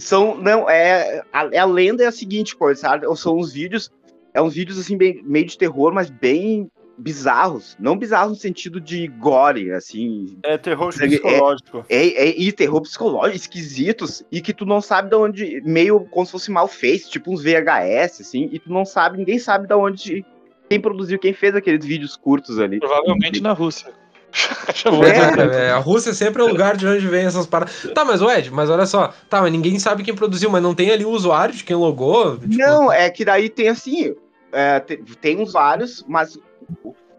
São, 0.00 0.36
não, 0.36 0.68
é, 0.68 1.22
a, 1.32 1.40
a 1.60 1.64
lenda 1.64 2.02
é 2.02 2.06
a 2.06 2.12
seguinte 2.12 2.56
coisa, 2.56 2.80
sabe? 2.80 3.06
São 3.16 3.36
uns 3.36 3.52
vídeos, 3.52 3.90
é 4.34 4.40
uns 4.40 4.54
vídeos 4.54 4.78
assim, 4.78 4.96
bem, 4.96 5.20
meio 5.22 5.46
de 5.46 5.58
terror, 5.58 5.92
mas 5.92 6.08
bem 6.10 6.70
bizarros. 6.96 7.76
Não 7.78 7.96
bizarros 7.96 8.30
no 8.32 8.36
sentido 8.36 8.80
de 8.80 9.06
gore, 9.06 9.72
assim, 9.72 10.38
É 10.42 10.56
terror 10.58 10.92
é- 11.00 11.06
psicológico. 11.06 11.84
é, 11.88 12.06
é, 12.06 12.28
e 12.40 12.52
terror 12.52 12.80
psicológico, 12.82 13.36
esquisitos, 13.36 14.22
e 14.30 14.40
que 14.40 14.52
tu 14.52 14.66
não 14.66 14.80
sabe 14.80 15.10
de 15.10 15.16
onde, 15.16 15.62
meio 15.64 16.00
como 16.10 16.26
se 16.26 16.32
fosse 16.32 16.50
mal 16.50 16.68
feito, 16.68 17.08
tipo 17.10 17.32
uns 17.32 17.42
VHS, 17.42 18.20
assim, 18.22 18.48
e 18.52 18.58
tu 18.58 18.70
não 18.70 18.84
sabe, 18.84 19.18
ninguém 19.18 19.38
sabe 19.38 19.66
de 19.66 19.74
onde, 19.74 20.24
quem 20.68 20.80
produziu, 20.80 21.18
quem 21.18 21.32
fez 21.32 21.54
aqueles 21.54 21.84
vídeos 21.84 22.16
curtos 22.16 22.58
ali. 22.58 22.78
Provavelmente 22.78 23.40
na 23.42 23.52
Rússia. 23.52 23.92
É, 25.02 25.66
é, 25.66 25.70
a 25.72 25.78
Rússia 25.78 26.14
sempre 26.14 26.40
é 26.42 26.44
o 26.44 26.48
lugar 26.48 26.76
de 26.76 26.86
onde 26.86 27.06
vem 27.06 27.26
essas 27.26 27.46
paradas. 27.46 27.88
Tá, 27.94 28.04
mas 28.04 28.22
o 28.22 28.30
Ed, 28.30 28.50
mas 28.50 28.70
olha 28.70 28.86
só. 28.86 29.12
Tá, 29.28 29.40
mas 29.42 29.52
ninguém 29.52 29.78
sabe 29.78 30.02
quem 30.02 30.14
produziu, 30.14 30.48
mas 30.50 30.62
não 30.62 30.74
tem 30.74 30.90
ali 30.90 31.04
o 31.04 31.10
usuário 31.10 31.54
de 31.54 31.64
quem 31.64 31.76
logou? 31.76 32.38
Tipo, 32.38 32.56
Não, 32.56 32.90
é 32.90 33.10
que 33.10 33.24
daí 33.24 33.48
tem 33.48 33.68
assim, 33.68 34.14
é, 34.52 34.80
te- 34.80 34.96
tem 35.20 35.38
uns 35.38 35.52
vários, 35.52 36.04
mas 36.08 36.38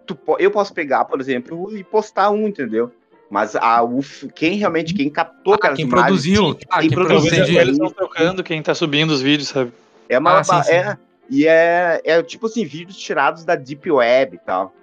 tu 0.06 0.18
eu 0.40 0.50
posso 0.52 0.74
pegar, 0.74 1.06
por 1.06 1.20
exemplo, 1.20 1.76
e 1.76 1.84
postar 1.84 2.32
um, 2.32 2.48
entendeu? 2.48 2.92
Mas 3.30 3.56
a, 3.56 3.82
o, 3.84 4.02
f- 4.02 4.28
quem 4.34 4.58
realmente, 4.58 4.94
quem 4.94 5.10
captou 5.10 5.54
ah, 5.54 5.58
aquelas 5.58 5.78
quem 5.78 5.86
imagens, 5.86 6.06
produziu. 6.08 6.58
Ah, 6.70 6.80
quem 6.80 6.90
quem 6.90 6.96
produziu, 6.98 7.30
produziu. 7.30 7.60
Eles 7.62 7.74
estão 7.74 7.90
trocando 7.92 8.44
quem 8.44 8.62
tá 8.62 8.74
subindo 8.76 9.12
os 9.12 9.22
vídeos, 9.22 9.50
sabe? 9.50 9.72
é 10.10 10.18
uma, 10.20 10.40
Ah, 10.40 10.44
sim, 10.44 10.64
sim. 10.64 10.72
é, 10.72 10.98
e 11.30 11.48
é, 11.48 12.02
é 12.04 12.24
tipo 12.24 12.48
assim, 12.48 12.66
vídeos 12.66 12.98
tirados 12.98 13.46
da 13.46 13.56
Deep 13.56 13.90
Web 13.90 14.36
e 14.36 14.40
tal. 14.40 14.74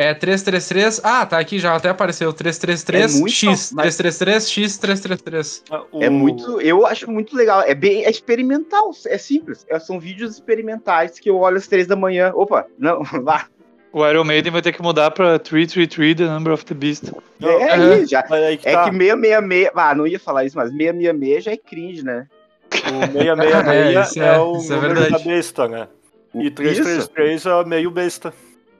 É 0.00 0.14
333. 0.14 1.00
Ah, 1.04 1.26
tá 1.26 1.38
aqui, 1.38 1.58
já 1.58 1.76
até 1.76 1.90
apareceu. 1.90 2.32
333 2.32 3.14
É 3.16 3.18
muito, 3.18 3.32
X. 3.34 3.70
mas- 3.74 3.96
333 3.96 4.48
X 4.50 4.78
333. 4.78 5.62
Ah, 5.70 5.82
É 6.00 6.08
muito, 6.08 6.58
eu 6.62 6.86
acho 6.86 7.10
muito 7.10 7.36
legal. 7.36 7.60
É 7.66 7.74
bem 7.74 8.06
é 8.06 8.10
experimental, 8.10 8.92
é 9.06 9.18
simples. 9.18 9.66
É- 9.68 9.78
são 9.78 10.00
vídeos 10.00 10.32
experimentais 10.32 11.18
que 11.20 11.28
eu 11.28 11.36
olho 11.36 11.58
às 11.58 11.66
três 11.68 11.86
da 11.86 11.96
manhã. 11.96 12.32
Opa, 12.34 12.64
não, 12.78 13.02
vá. 13.22 13.44
O 13.92 14.06
Iron 14.08 14.24
Maiden 14.24 14.50
vai 14.52 14.62
ter 14.62 14.72
que 14.72 14.80
mudar 14.80 15.10
pra 15.10 15.38
333, 15.38 16.16
The 16.16 16.24
Number 16.24 16.54
of 16.54 16.64
the 16.64 16.74
Beast. 16.74 17.12
Não, 17.38 17.50
é 17.50 17.74
aham. 17.74 17.92
aí, 17.96 18.06
já. 18.06 18.24
Aí 18.30 18.56
que 18.56 18.68
É 18.68 18.72
tá. 18.72 18.84
que 18.84 18.96
666. 18.96 19.70
Ah, 19.74 19.94
não 19.94 20.06
ia 20.06 20.18
falar 20.18 20.44
isso, 20.46 20.56
mas 20.56 20.70
666 20.70 21.44
já 21.44 21.50
é 21.52 21.56
cringe, 21.58 22.02
né? 22.02 22.26
O 22.72 22.78
666 23.12 23.66
É, 23.68 23.92
é, 23.98 24.00
isso 24.02 24.22
é- 24.22 24.38
o 24.38 24.56
isso 24.56 24.72
é 24.72 24.76
número 24.76 24.94
verdade. 24.94 25.24
da 25.24 25.30
besta, 25.30 25.68
né? 25.68 25.88
E 26.34 26.46
Isso. 26.46 26.54
333 26.54 27.44
é 27.44 27.64
meio 27.64 27.90
besta. 27.90 28.32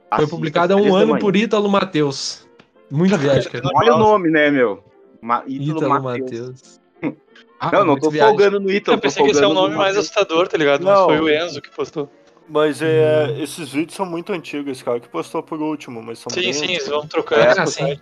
Foi 0.10 0.18
Assista 0.18 0.36
publicado 0.36 0.74
há 0.74 0.78
um 0.78 0.96
ano 0.96 1.20
por 1.20 1.36
Ítalo 1.36 1.70
Matheus. 1.70 2.48
Muito 2.89 3.16
viagem, 3.20 3.51
cara. 3.51 3.63
Olha 3.75 3.94
o 3.94 4.00
nome, 4.00 4.32
né, 4.32 4.50
meu? 4.50 4.84
Ma 5.22 5.44
Ítalo 5.48 5.78
Ítalo 5.78 6.04
Matheus. 6.04 6.80
Ah, 7.62 7.72
Não, 7.74 7.84
não 7.84 7.98
tô 7.98 8.10
viagem. 8.10 8.30
folgando 8.30 8.58
no 8.58 8.72
Ítalo. 8.72 8.96
Eu 8.96 9.01
pensei 9.01 9.22
que 9.22 9.32
esse 9.32 9.44
é 9.44 9.48
um 9.48 9.54
nome 9.54 9.74
no 9.74 9.80
mais 9.80 9.98
assustador, 9.98 10.48
tá 10.48 10.58
ligado? 10.58 10.82
Mas 10.82 10.98
Não. 10.98 11.08
foi 11.08 11.20
o 11.20 11.28
Enzo 11.28 11.62
que 11.62 11.70
postou. 11.70 12.10
Mas 12.50 12.82
é, 12.82 13.36
esses 13.39 13.70
vídeos 13.70 13.96
são 13.96 14.06
muito 14.06 14.34
antigos, 14.34 14.72
esse 14.72 14.84
cara 14.84 15.00
que 15.00 15.08
postou 15.08 15.44
por 15.44 15.62
último, 15.62 16.01
mas 16.01 16.18
são 16.20 16.32
Sim, 16.32 16.41
bem 16.41 16.53
sim, 16.53 16.63
antigos. 16.63 16.77
eles 16.82 16.88
vão 16.89 17.08
trocando. 17.08 17.41
É, 17.41 17.48
as 17.50 17.58
assim. 17.60 18.00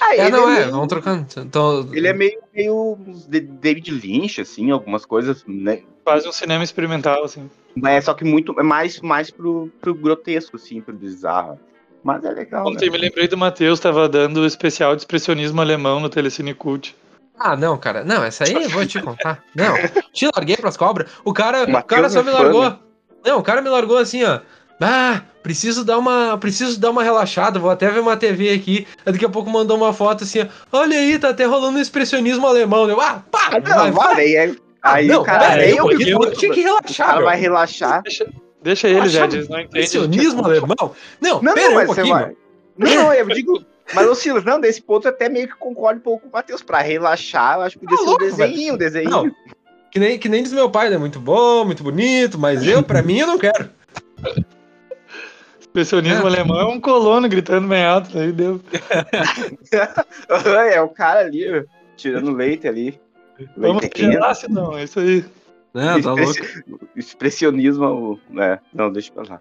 Ah, 0.00 0.14
É, 0.16 0.28
não 0.28 0.50
é, 0.50 0.58
meio- 0.60 0.70
vamos 0.72 0.88
trocando. 0.88 1.26
Então, 1.38 1.88
Ele 1.92 2.08
é 2.08 2.12
meio, 2.12 2.38
meio 2.54 2.98
David 3.28 3.90
Lynch, 3.92 4.40
assim, 4.40 4.70
algumas 4.70 5.06
coisas, 5.06 5.44
né? 5.46 5.82
Quase 6.04 6.28
um 6.28 6.32
cinema 6.32 6.62
experimental, 6.64 7.24
assim. 7.24 7.48
É, 7.84 8.00
só 8.00 8.12
que 8.12 8.24
muito, 8.24 8.58
é 8.58 8.62
mais, 8.62 9.00
mais 9.00 9.30
pro, 9.30 9.70
pro 9.80 9.94
grotesco, 9.94 10.56
assim, 10.56 10.80
pro 10.80 10.92
bizarro. 10.94 11.58
Mas 12.02 12.24
é 12.24 12.30
legal, 12.30 12.66
Ontem 12.66 12.86
né? 12.86 12.92
me 12.92 12.98
lembrei 12.98 13.26
do 13.26 13.36
Matheus, 13.36 13.80
tava 13.80 14.08
dando 14.08 14.40
o 14.40 14.46
especial 14.46 14.94
de 14.94 15.02
expressionismo 15.02 15.60
alemão 15.60 15.98
no 16.00 16.08
Telecine 16.08 16.54
Cult. 16.54 16.94
Ah, 17.38 17.56
não, 17.56 17.76
cara. 17.78 18.04
Não, 18.04 18.22
essa 18.24 18.44
aí 18.44 18.52
eu 18.52 18.68
vou 18.70 18.86
te 18.86 19.00
contar. 19.00 19.42
Não, 19.54 19.74
te 20.12 20.26
larguei 20.34 20.56
pras 20.56 20.76
cobras. 20.76 21.10
O 21.24 21.32
cara, 21.32 21.64
o 21.64 21.82
cara 21.84 22.08
só 22.08 22.20
é 22.20 22.22
me 22.22 22.30
fã, 22.30 22.42
largou. 22.42 22.70
né? 22.70 22.78
Não, 23.26 23.38
o 23.38 23.42
cara 23.42 23.60
me 23.60 23.68
largou 23.68 23.98
assim, 23.98 24.22
ó. 24.24 24.40
Ah, 24.80 25.22
preciso 25.42 25.84
dar 25.84 25.98
uma, 25.98 26.36
preciso 26.38 26.78
dar 26.78 26.90
uma 26.90 27.02
relaxada, 27.02 27.58
vou 27.58 27.70
até 27.70 27.90
ver 27.90 28.00
uma 28.00 28.16
TV 28.16 28.50
aqui. 28.52 28.86
Aí 29.04 29.12
daqui 29.12 29.24
a 29.24 29.28
pouco 29.28 29.48
mandou 29.50 29.76
uma 29.76 29.92
foto 29.92 30.24
assim, 30.24 30.42
ó. 30.42 30.46
Olha 30.70 30.96
aí, 30.98 31.18
tá 31.18 31.30
até 31.30 31.44
rolando 31.44 31.78
um 31.78 31.80
expressionismo 31.80 32.46
alemão. 32.46 32.88
Eu, 32.88 33.00
ah, 33.00 33.22
pá, 33.30 33.50
Ah, 33.52 33.60
não, 33.60 33.92
vai, 33.92 34.14
aí, 34.16 34.36
aí, 34.36 34.56
aí 34.82 35.06
não, 35.08 35.22
o 35.22 35.24
cara, 35.24 35.48
aí 35.54 35.76
eu, 35.76 35.90
eu 35.90 36.00
eu, 36.22 36.32
tinha 36.32 36.52
que 36.52 36.60
o 36.60 36.64
relaxar, 36.64 37.06
cara 37.06 37.18
meu. 37.18 37.26
vai 37.26 37.36
relaxar. 37.38 38.02
Deixa, 38.02 38.26
deixa 38.62 38.88
eles, 38.88 39.14
Relaxar 39.14 39.24
Ed, 39.24 39.36
eles 39.36 39.48
não 39.48 39.60
entendem. 39.60 39.82
Expressionismo 39.82 40.44
alemão? 40.44 40.94
Não, 41.20 41.40
Não, 41.42 41.54
pera 41.54 41.70
não, 41.70 41.78
aí 41.78 41.84
um 41.84 41.88
mas 41.88 41.88
você 41.88 42.02
vai. 42.04 42.36
Não, 42.78 42.94
não, 42.94 43.12
eu 43.14 43.26
digo. 43.28 43.64
Mas, 43.94 44.06
ô 44.08 44.14
Silas, 44.16 44.44
não, 44.44 44.60
desse 44.60 44.82
ponto 44.82 45.06
eu 45.06 45.12
até 45.12 45.28
meio 45.28 45.46
que 45.46 45.54
concordo 45.54 46.00
um 46.00 46.02
pouco 46.02 46.24
com 46.24 46.28
o 46.28 46.32
Matheus. 46.32 46.60
Pra 46.60 46.80
relaxar, 46.80 47.56
eu 47.56 47.62
acho 47.62 47.78
que 47.78 47.86
podia 47.86 47.96
Tá 47.96 48.02
ser 48.02 48.08
um 48.08 48.10
louco, 48.10 48.24
desenho, 48.24 48.74
um 48.74 48.76
desenho. 48.76 49.10
Não, 49.10 49.30
que 49.96 50.00
nem, 50.00 50.18
que 50.18 50.28
nem 50.28 50.42
diz 50.42 50.52
meu 50.52 50.70
pai, 50.70 50.90
né? 50.90 50.98
Muito 50.98 51.18
bom, 51.18 51.64
muito 51.64 51.82
bonito, 51.82 52.38
mas 52.38 52.66
eu, 52.66 52.82
pra 52.82 53.00
mim, 53.00 53.16
eu 53.20 53.26
não 53.26 53.38
quero. 53.38 53.70
Expressionismo 55.58 56.24
É. 56.24 56.26
alemão 56.26 56.60
é 56.60 56.66
um 56.66 56.78
colono 56.78 57.26
gritando 57.26 57.66
bem 57.66 57.82
alto, 57.82 58.18
aí 58.18 58.30
deu. 58.30 58.60
é 60.70 60.80
o 60.82 60.88
cara 60.90 61.20
ali, 61.20 61.64
tirando 61.96 62.30
leite 62.34 62.68
ali. 62.68 63.00
Vamos 63.56 63.80
Leite 63.80 64.02
gelar, 64.02 64.36
não, 64.50 64.76
é 64.76 64.84
isso 64.84 65.00
aí. 65.00 65.24
Né, 65.72 65.98
tá 66.02 66.12
louco. 66.12 66.30
Expressi- 66.30 66.64
Expressionismo, 66.94 68.20
é, 68.38 68.58
não, 68.74 68.92
deixa 68.92 69.10
pra 69.10 69.22
lá. 69.22 69.40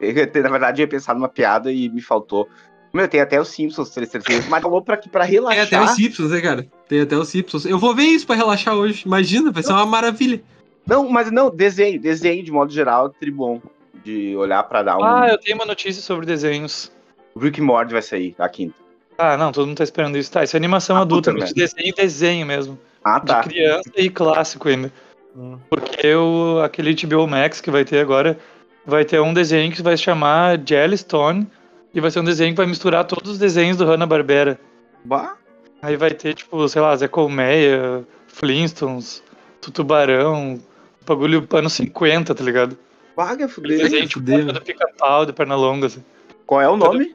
Eu, 0.00 0.14
na 0.42 0.48
verdade, 0.48 0.80
eu 0.80 0.84
ia 0.84 0.88
pensar 0.88 1.14
numa 1.14 1.28
piada 1.28 1.70
e 1.70 1.90
me 1.90 2.00
faltou. 2.00 2.48
Meu, 2.92 3.06
tem 3.06 3.20
até 3.20 3.40
os 3.40 3.48
Simpsons 3.48 3.90
333, 3.90 4.48
mas 4.48 4.62
falou 4.62 4.82
pra, 4.82 4.96
pra 4.96 5.26
Tem 5.26 5.38
até 5.38 5.54
relaxar. 5.54 5.84
os 5.84 5.90
Simpsons, 5.92 6.30
né, 6.30 6.40
cara? 6.40 6.66
Tem 6.88 7.00
até 7.00 7.16
os 7.16 7.28
Simpsons. 7.28 7.64
Eu 7.64 7.78
vou 7.78 7.94
ver 7.94 8.02
isso 8.04 8.26
pra 8.26 8.34
relaxar 8.34 8.74
hoje. 8.74 9.04
Imagina, 9.06 9.52
vai 9.52 9.62
ser 9.62 9.72
uma 9.72 9.86
maravilha. 9.86 10.42
Não, 10.86 11.08
mas 11.08 11.30
não, 11.30 11.50
desenho, 11.50 12.00
desenho 12.00 12.42
de 12.42 12.50
modo 12.50 12.72
geral, 12.72 13.10
tribom. 13.10 13.60
De 14.04 14.34
olhar 14.34 14.62
pra 14.64 14.82
dar 14.82 14.96
um. 14.96 15.04
Ah, 15.04 15.28
eu 15.30 15.38
tenho 15.38 15.56
uma 15.56 15.66
notícia 15.66 16.02
sobre 16.02 16.24
desenhos. 16.26 16.90
Rick 17.38 17.60
Morty 17.60 17.92
vai 17.92 18.02
sair, 18.02 18.34
a 18.38 18.48
quinta. 18.48 18.74
Ah, 19.16 19.36
não, 19.36 19.52
todo 19.52 19.66
mundo 19.66 19.76
tá 19.76 19.84
esperando 19.84 20.16
isso. 20.16 20.32
Tá, 20.32 20.42
isso 20.42 20.56
é 20.56 20.58
animação 20.58 20.96
Ah, 20.96 21.02
adulta, 21.02 21.32
mas 21.32 21.50
de 21.50 21.54
desenho, 21.54 21.94
desenho 21.94 22.46
mesmo. 22.46 22.78
Ah, 23.04 23.20
tá. 23.20 23.42
De 23.42 23.50
criança 23.50 23.90
e 23.96 24.08
clássico 24.08 24.68
ainda. 24.68 24.90
Hum. 25.36 25.58
Porque 25.68 26.12
o, 26.14 26.60
aquele 26.64 26.94
HBO 26.94 27.26
Max 27.26 27.60
que 27.60 27.70
vai 27.70 27.84
ter 27.84 28.00
agora 28.00 28.38
vai 28.86 29.04
ter 29.04 29.20
um 29.20 29.34
desenho 29.34 29.70
que 29.70 29.82
vai 29.82 29.96
se 29.96 30.02
chamar 30.02 30.58
Jellystone 30.66 31.46
e 31.94 32.00
vai 32.00 32.10
ser 32.10 32.20
um 32.20 32.24
desenho 32.24 32.52
que 32.52 32.56
vai 32.56 32.66
misturar 32.66 33.04
todos 33.04 33.32
os 33.32 33.38
desenhos 33.38 33.76
do 33.76 33.84
Hanna-Barbera. 33.84 34.58
Bah, 35.04 35.36
Aí 35.82 35.96
vai 35.96 36.10
ter, 36.10 36.34
tipo, 36.34 36.68
sei 36.68 36.82
lá, 36.82 36.94
Zé 36.94 37.08
Colmeia, 37.08 38.06
Flintstones, 38.26 39.22
Tutubarão, 39.62 40.60
bagulho 41.06 41.46
anos 41.52 41.72
50, 41.72 42.34
tá 42.34 42.44
ligado? 42.44 42.76
vaga, 43.16 43.48
fuder. 43.48 43.78
Desenho 43.78 44.06
tipo 44.06 44.20
fuder. 44.20 44.46
do 44.46 44.60
pica-pau, 44.62 45.26
de 45.26 45.32
perna 45.32 45.54
longa, 45.54 45.86
assim. 45.86 46.02
Qual 46.46 46.60
é 46.60 46.68
o 46.68 46.76
nome? 46.76 47.14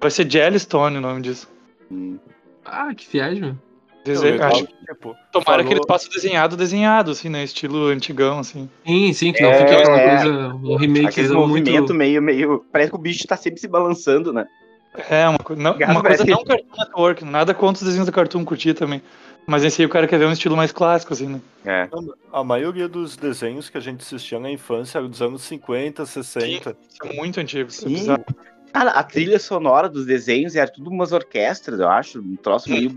Vai 0.00 0.10
ser 0.10 0.30
Jellystone 0.30 0.98
o 0.98 1.00
nome 1.00 1.22
disso. 1.22 1.48
Hum. 1.90 2.18
Ah, 2.64 2.94
que 2.94 3.08
viagem, 3.08 3.58
legal, 4.14 4.52
acho, 4.52 4.66
tipo, 4.66 5.16
tomara 5.32 5.44
falou- 5.44 5.64
que 5.66 5.72
eles 5.74 5.84
façam 5.86 6.10
desenhado, 6.10 6.56
desenhado, 6.56 7.10
assim, 7.10 7.28
né? 7.28 7.44
Estilo 7.44 7.86
antigão, 7.88 8.38
assim. 8.38 8.68
Sim, 8.86 9.12
sim, 9.12 9.32
que 9.32 9.42
não 9.42 9.50
É, 9.50 9.58
fica 9.58 9.78
aquela 9.78 10.00
é. 10.00 10.08
coisa, 10.08 10.54
um 10.54 10.74
Aquele 10.76 10.92
remakezão 10.98 11.40
movimento 11.40 11.72
muito... 11.72 11.94
meio, 11.94 12.22
meio. 12.22 12.64
Parece 12.72 12.90
que 12.90 12.96
o 12.96 13.00
bicho 13.00 13.26
tá 13.26 13.36
sempre 13.36 13.60
se 13.60 13.68
balançando, 13.68 14.32
né? 14.32 14.46
É, 15.10 15.28
uma, 15.28 15.38
não, 15.56 15.76
Gato 15.76 15.90
uma 15.92 16.02
coisa 16.02 16.24
não 16.24 16.42
Cartoon 16.42 16.68
Network, 16.78 17.24
nada 17.24 17.52
contra 17.52 17.80
os 17.82 17.86
desenhos 17.86 18.06
do 18.06 18.12
Cartoon 18.12 18.44
curtir 18.44 18.72
também. 18.74 19.02
Mas 19.46 19.62
esse 19.62 19.80
aí 19.82 19.86
o 19.86 19.88
cara 19.90 20.08
quer 20.08 20.18
ver 20.18 20.26
um 20.26 20.32
estilo 20.32 20.56
mais 20.56 20.72
clássico, 20.72 21.12
assim, 21.12 21.28
né? 21.28 21.40
É. 21.64 21.88
A 22.32 22.42
maioria 22.42 22.88
dos 22.88 23.16
desenhos 23.16 23.68
que 23.68 23.76
a 23.78 23.80
gente 23.80 24.00
assistia 24.00 24.40
na 24.40 24.50
infância 24.50 24.98
era 24.98 25.06
dos 25.06 25.22
anos 25.22 25.42
50, 25.42 26.04
60. 26.04 26.76
Isso 26.90 26.98
é 27.04 27.12
muito 27.14 27.38
antigo. 27.38 27.68
isso 27.68 27.84
é 27.84 27.88
Sim. 27.88 27.94
bizarro. 27.94 28.24
Cara, 28.72 28.90
a 28.90 29.02
trilha 29.04 29.38
sonora 29.38 29.88
dos 29.88 30.04
desenhos 30.04 30.56
era 30.56 30.68
tudo 30.68 30.90
umas 30.90 31.12
orquestras, 31.12 31.78
eu 31.78 31.88
acho. 31.88 32.18
Um 32.20 32.34
troço 32.36 32.68
meio. 32.68 32.90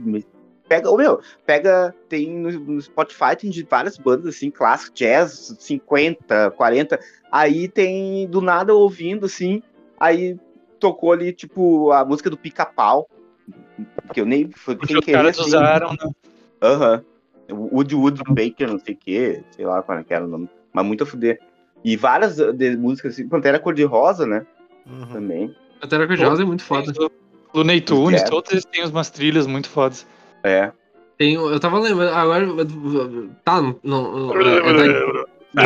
Pega, 0.69 0.91
ô 0.91 0.95
meu, 0.95 1.19
pega. 1.47 1.93
Tem 2.07 2.29
no, 2.29 2.51
no 2.51 2.81
Spotify, 2.81 3.35
tem 3.35 3.49
de 3.49 3.63
várias 3.63 3.97
bandas 3.97 4.35
assim, 4.35 4.51
clássicas, 4.51 4.93
jazz, 4.93 5.55
50, 5.59 6.51
40. 6.51 6.99
Aí 7.31 7.67
tem 7.67 8.27
do 8.27 8.39
nada 8.39 8.73
ouvindo, 8.73 9.25
assim. 9.25 9.63
Aí 9.99 10.37
tocou 10.79 11.11
ali, 11.11 11.33
tipo, 11.33 11.91
a 11.91 12.05
música 12.05 12.29
do 12.29 12.37
pica-pau. 12.37 13.09
Que 14.13 14.21
eu 14.21 14.25
nem. 14.27 14.51
Foi 14.51 14.75
os 14.75 15.05
caras 15.05 15.39
assim. 15.39 15.49
usaram, 15.49 15.89
né? 15.89 16.11
Aham. 16.61 17.03
Wood 17.51 17.95
Wood 17.95 18.21
Baker, 18.29 18.69
não 18.69 18.77
sei 18.77 18.93
o 18.93 18.97
que, 18.97 19.43
sei 19.49 19.65
lá 19.65 19.81
qual 19.81 20.03
que 20.03 20.13
era 20.13 20.23
o 20.23 20.27
nome. 20.27 20.47
Mas 20.71 20.85
muito 20.85 21.03
a 21.03 21.07
fuder. 21.07 21.39
E 21.83 21.97
várias 21.97 22.37
uh, 22.39 22.53
de, 22.53 22.77
músicas 22.77 23.13
assim, 23.13 23.27
Pantera 23.27 23.59
Cor-de-Rosa, 23.59 24.27
né? 24.27 24.45
Uhum. 24.85 25.07
Também. 25.07 25.55
A 25.81 25.87
Terra 25.87 26.05
Cor-de-Rosa 26.05 26.43
é 26.43 26.45
muito 26.45 26.63
foda. 26.63 26.93
Looney 27.53 27.81
Tunes, 27.81 28.21
todos 28.23 28.51
eles 28.51 28.65
têm 28.65 28.85
umas 28.85 29.09
trilhas 29.09 29.47
muito 29.47 29.67
fodas. 29.67 30.05
É. 30.43 30.71
Tem, 31.17 31.33
eu 31.33 31.59
tava 31.59 31.79
lembrando, 31.79 32.13
agora. 32.13 32.47
Tá, 33.43 33.61
não. 33.61 33.77
não 33.83 34.39
é, 34.39 34.43
da, 34.43 35.61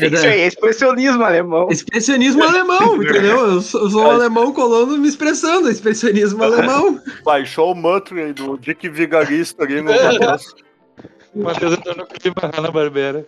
é 0.00 0.10
da, 0.10 0.16
Isso 0.16 0.26
aí, 0.26 0.40
é 0.40 0.46
expressionismo 0.46 1.22
alemão. 1.22 1.68
Expressionismo 1.70 2.42
alemão, 2.42 2.96
entendeu? 3.02 3.46
Eu 3.46 3.60
sou, 3.60 3.88
sou 3.90 4.02
um 4.02 4.10
alemão 4.10 4.52
colando 4.52 4.98
me 4.98 5.06
expressando, 5.06 5.70
expressionismo 5.70 6.42
alemão. 6.42 7.00
Baixou 7.22 7.72
o 7.72 7.74
Muttley 7.74 8.32
do 8.32 8.56
Dick 8.58 8.88
Vigarista 8.88 9.64
ali 9.64 9.82
no 9.82 9.92
Matheus. 9.92 10.54
Matheus 11.36 11.74
entrou 11.74 11.96
no 11.96 12.06
clima 12.06 12.50
Hanna 12.56 12.70
Barbera. 12.70 13.26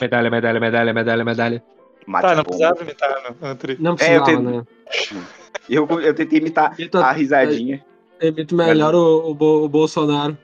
Medalha, 0.00 0.30
medalha, 0.30 0.60
medalha, 0.60 0.92
medalha, 0.92 1.24
medalha. 1.24 1.62
Tá, 2.20 2.34
não 2.34 2.44
precisava 2.44 2.82
imitar, 2.82 3.10
não. 3.40 3.48
Não 3.80 3.96
precisava, 3.96 4.30
É, 4.30 4.34
eu 4.34 4.42
né? 4.42 4.62
Eu, 5.68 6.00
eu 6.00 6.14
tentei 6.14 6.38
imitar 6.38 6.74
tô- 6.90 6.98
a 6.98 7.12
risadinha. 7.12 7.84
Eu 8.20 8.28
imito 8.30 8.54
melhor 8.54 8.94
o, 8.94 9.36
o, 9.38 9.64
o 9.64 9.68
Bolsonaro. 9.68 10.36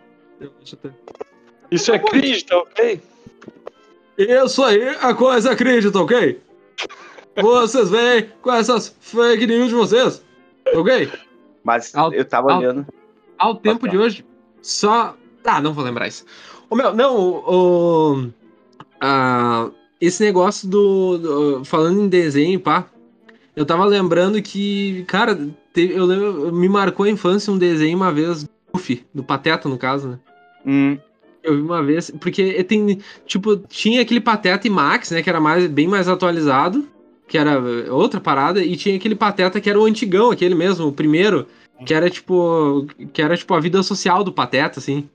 Isso 1.70 1.92
é 1.92 1.98
cringe, 1.98 2.44
tá 2.44 2.58
ok? 2.58 3.00
Isso 4.16 4.62
aí 4.62 4.80
é 4.80 5.14
coisa 5.14 5.56
crítica, 5.56 5.98
ok? 5.98 6.40
Vocês 7.36 7.90
vêm 7.90 8.28
com 8.42 8.52
essas 8.52 8.94
fake 9.00 9.46
news 9.46 9.68
de 9.68 9.74
vocês, 9.74 10.24
ok? 10.72 11.10
Mas 11.64 11.92
Al- 11.94 12.12
eu 12.12 12.24
tava 12.24 12.52
al- 12.52 12.58
olhando. 12.60 12.86
Ao 13.38 13.56
tempo 13.56 13.88
de 13.88 13.98
hoje, 13.98 14.24
só. 14.62 15.16
Ah, 15.44 15.60
não 15.60 15.72
vou 15.72 15.84
lembrar 15.84 16.06
isso. 16.06 16.24
O 16.70 16.76
meu, 16.76 16.94
não, 16.94 17.16
o. 17.16 18.20
o- 18.26 19.72
esse 20.00 20.22
negócio 20.22 20.68
do, 20.68 21.18
do- 21.18 21.64
Falando 21.64 22.00
em 22.02 22.08
desenho, 22.08 22.60
pá. 22.60 22.86
Eu 23.56 23.64
tava 23.66 23.84
lembrando 23.84 24.40
que, 24.42 25.04
cara, 25.04 25.38
te- 25.74 25.90
eu 25.92 26.06
lembro, 26.06 26.50
me 26.52 26.68
marcou 26.68 27.04
a 27.04 27.10
infância 27.10 27.52
um 27.52 27.58
desenho 27.58 27.96
uma 27.96 28.10
vez, 28.12 28.44
do 28.44 28.48
Goofy, 28.72 29.04
do 29.12 29.22
Pateta, 29.22 29.68
no 29.68 29.76
caso, 29.76 30.08
né? 30.08 30.18
Hum, 30.64 30.96
Eu 31.42 31.56
vi 31.56 31.60
uma 31.62 31.82
vez, 31.82 32.10
porque 32.18 32.64
tem, 32.64 32.98
tipo, 33.26 33.56
tinha 33.68 34.00
aquele 34.00 34.20
Pateta 34.20 34.66
e 34.66 34.70
Max, 34.70 35.10
né, 35.10 35.22
que 35.22 35.28
era 35.28 35.38
mais, 35.40 35.66
bem 35.66 35.86
mais 35.86 36.08
atualizado, 36.08 36.88
que 37.28 37.36
era 37.36 37.60
outra 37.92 38.18
parada, 38.18 38.62
e 38.64 38.74
tinha 38.76 38.96
aquele 38.96 39.14
Pateta 39.14 39.60
que 39.60 39.68
era 39.68 39.78
o 39.78 39.84
antigão, 39.84 40.30
aquele 40.30 40.54
mesmo, 40.54 40.86
o 40.86 40.92
primeiro, 40.92 41.46
que 41.84 41.92
era 41.92 42.08
tipo, 42.08 42.86
que 43.12 43.20
era 43.20 43.36
tipo 43.36 43.52
a 43.52 43.60
vida 43.60 43.82
social 43.82 44.24
do 44.24 44.32
Pateta, 44.32 44.78
assim. 44.78 45.06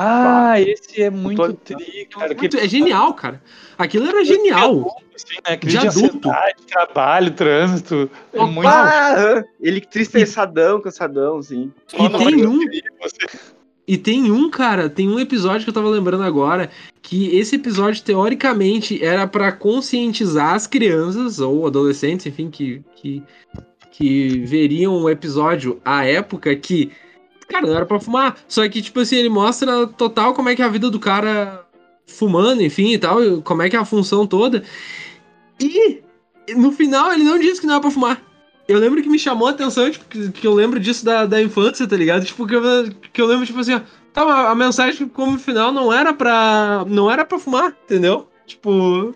Ah, 0.00 0.60
esse 0.60 1.02
é 1.02 1.10
muito 1.10 1.36
Tô- 1.42 1.52
tri, 1.52 2.06
cara. 2.10 2.34
Muito- 2.34 2.56
é 2.56 2.68
genial, 2.68 3.12
cara. 3.14 3.42
Aquilo 3.76 4.06
era 4.06 4.24
genial. 4.24 4.96
Assim, 5.14 5.34
né? 5.48 5.56
De 5.56 5.66
de 5.66 5.76
adulto. 5.78 6.30
trabalho, 6.68 7.32
trânsito. 7.32 8.08
É 8.32 8.44
muito. 8.44 8.68
ah, 8.68 9.42
ele 9.60 9.80
tristessadão, 9.80 10.80
cansadão, 10.80 11.38
assim. 11.38 11.72
E 11.92 12.08
tem 12.18 12.46
um, 12.46 12.60
E 13.88 13.96
tem 13.96 14.30
um, 14.30 14.48
cara, 14.50 14.88
tem 14.88 15.08
um 15.08 15.18
episódio 15.18 15.64
que 15.64 15.70
eu 15.70 15.74
tava 15.74 15.88
lembrando 15.88 16.22
agora, 16.22 16.70
que 17.02 17.34
esse 17.36 17.56
episódio, 17.56 18.02
teoricamente, 18.04 19.02
era 19.02 19.26
pra 19.26 19.50
conscientizar 19.50 20.54
as 20.54 20.66
crianças, 20.66 21.40
ou 21.40 21.66
adolescentes, 21.66 22.26
enfim, 22.26 22.50
que, 22.50 22.82
que, 22.94 23.22
que 23.90 24.40
veriam 24.40 24.94
o 24.94 25.08
episódio 25.08 25.80
à 25.84 26.04
época 26.04 26.54
que, 26.54 26.92
cara, 27.48 27.66
não 27.66 27.74
era 27.74 27.86
pra 27.86 27.98
fumar. 28.00 28.36
Só 28.46 28.68
que, 28.68 28.82
tipo 28.82 29.00
assim, 29.00 29.16
ele 29.16 29.28
mostra 29.28 29.86
total 29.86 30.34
como 30.34 30.48
é 30.48 30.56
que 30.56 30.62
é 30.62 30.64
a 30.64 30.68
vida 30.68 30.90
do 30.90 31.00
cara 31.00 31.64
fumando, 32.06 32.62
enfim, 32.62 32.92
e 32.92 32.98
tal, 32.98 33.18
como 33.42 33.62
é 33.62 33.68
que 33.68 33.76
é 33.76 33.78
a 33.78 33.84
função 33.84 34.26
toda. 34.26 34.62
E, 35.60 36.02
no 36.56 36.72
final, 36.72 37.12
ele 37.12 37.24
não 37.24 37.38
disse 37.38 37.60
que 37.60 37.66
não 37.66 37.74
era 37.74 37.80
pra 37.80 37.90
fumar. 37.90 38.22
Eu 38.66 38.78
lembro 38.78 39.02
que 39.02 39.08
me 39.08 39.18
chamou 39.18 39.48
a 39.48 39.50
atenção, 39.50 39.90
tipo, 39.90 40.04
que, 40.06 40.30
que 40.30 40.46
eu 40.46 40.52
lembro 40.52 40.78
disso 40.78 41.04
da, 41.04 41.24
da 41.24 41.42
infância, 41.42 41.86
tá 41.86 41.96
ligado? 41.96 42.24
Tipo, 42.24 42.46
que 42.46 42.54
eu, 42.54 42.62
que 43.12 43.20
eu 43.20 43.26
lembro, 43.26 43.46
tipo 43.46 43.58
assim, 43.58 43.74
ó, 43.74 43.80
tá, 44.12 44.24
mas 44.24 44.46
a 44.46 44.54
mensagem 44.54 45.08
como 45.08 45.38
final 45.38 45.72
não 45.72 45.92
era 45.92 46.12
pra. 46.12 46.84
não 46.86 47.10
era 47.10 47.24
pra 47.24 47.38
fumar, 47.38 47.74
entendeu? 47.84 48.28
Tipo. 48.46 49.14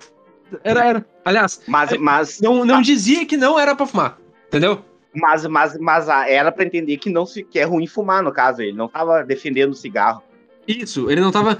Era, 0.64 0.84
era. 0.84 1.06
Aliás, 1.24 1.60
Mas, 1.66 1.96
mas, 1.98 2.40
não, 2.40 2.64
não 2.64 2.82
dizia 2.82 3.24
que 3.24 3.36
não 3.36 3.58
era 3.58 3.76
pra 3.76 3.86
fumar, 3.86 4.18
entendeu? 4.48 4.84
Mas, 5.14 5.46
mas, 5.46 5.78
mas 5.78 6.08
ah, 6.08 6.28
era 6.28 6.50
pra 6.52 6.64
entender 6.64 6.96
que 6.96 7.10
não 7.10 7.26
se 7.26 7.42
que 7.42 7.58
é 7.58 7.64
ruim 7.64 7.86
fumar, 7.86 8.22
no 8.22 8.32
caso. 8.32 8.62
Ele 8.62 8.72
não 8.72 8.88
tava 8.88 9.22
defendendo 9.24 9.72
o 9.72 9.76
cigarro. 9.76 10.22
Isso, 10.66 11.10
ele 11.10 11.20
não 11.20 11.30
tava. 11.32 11.52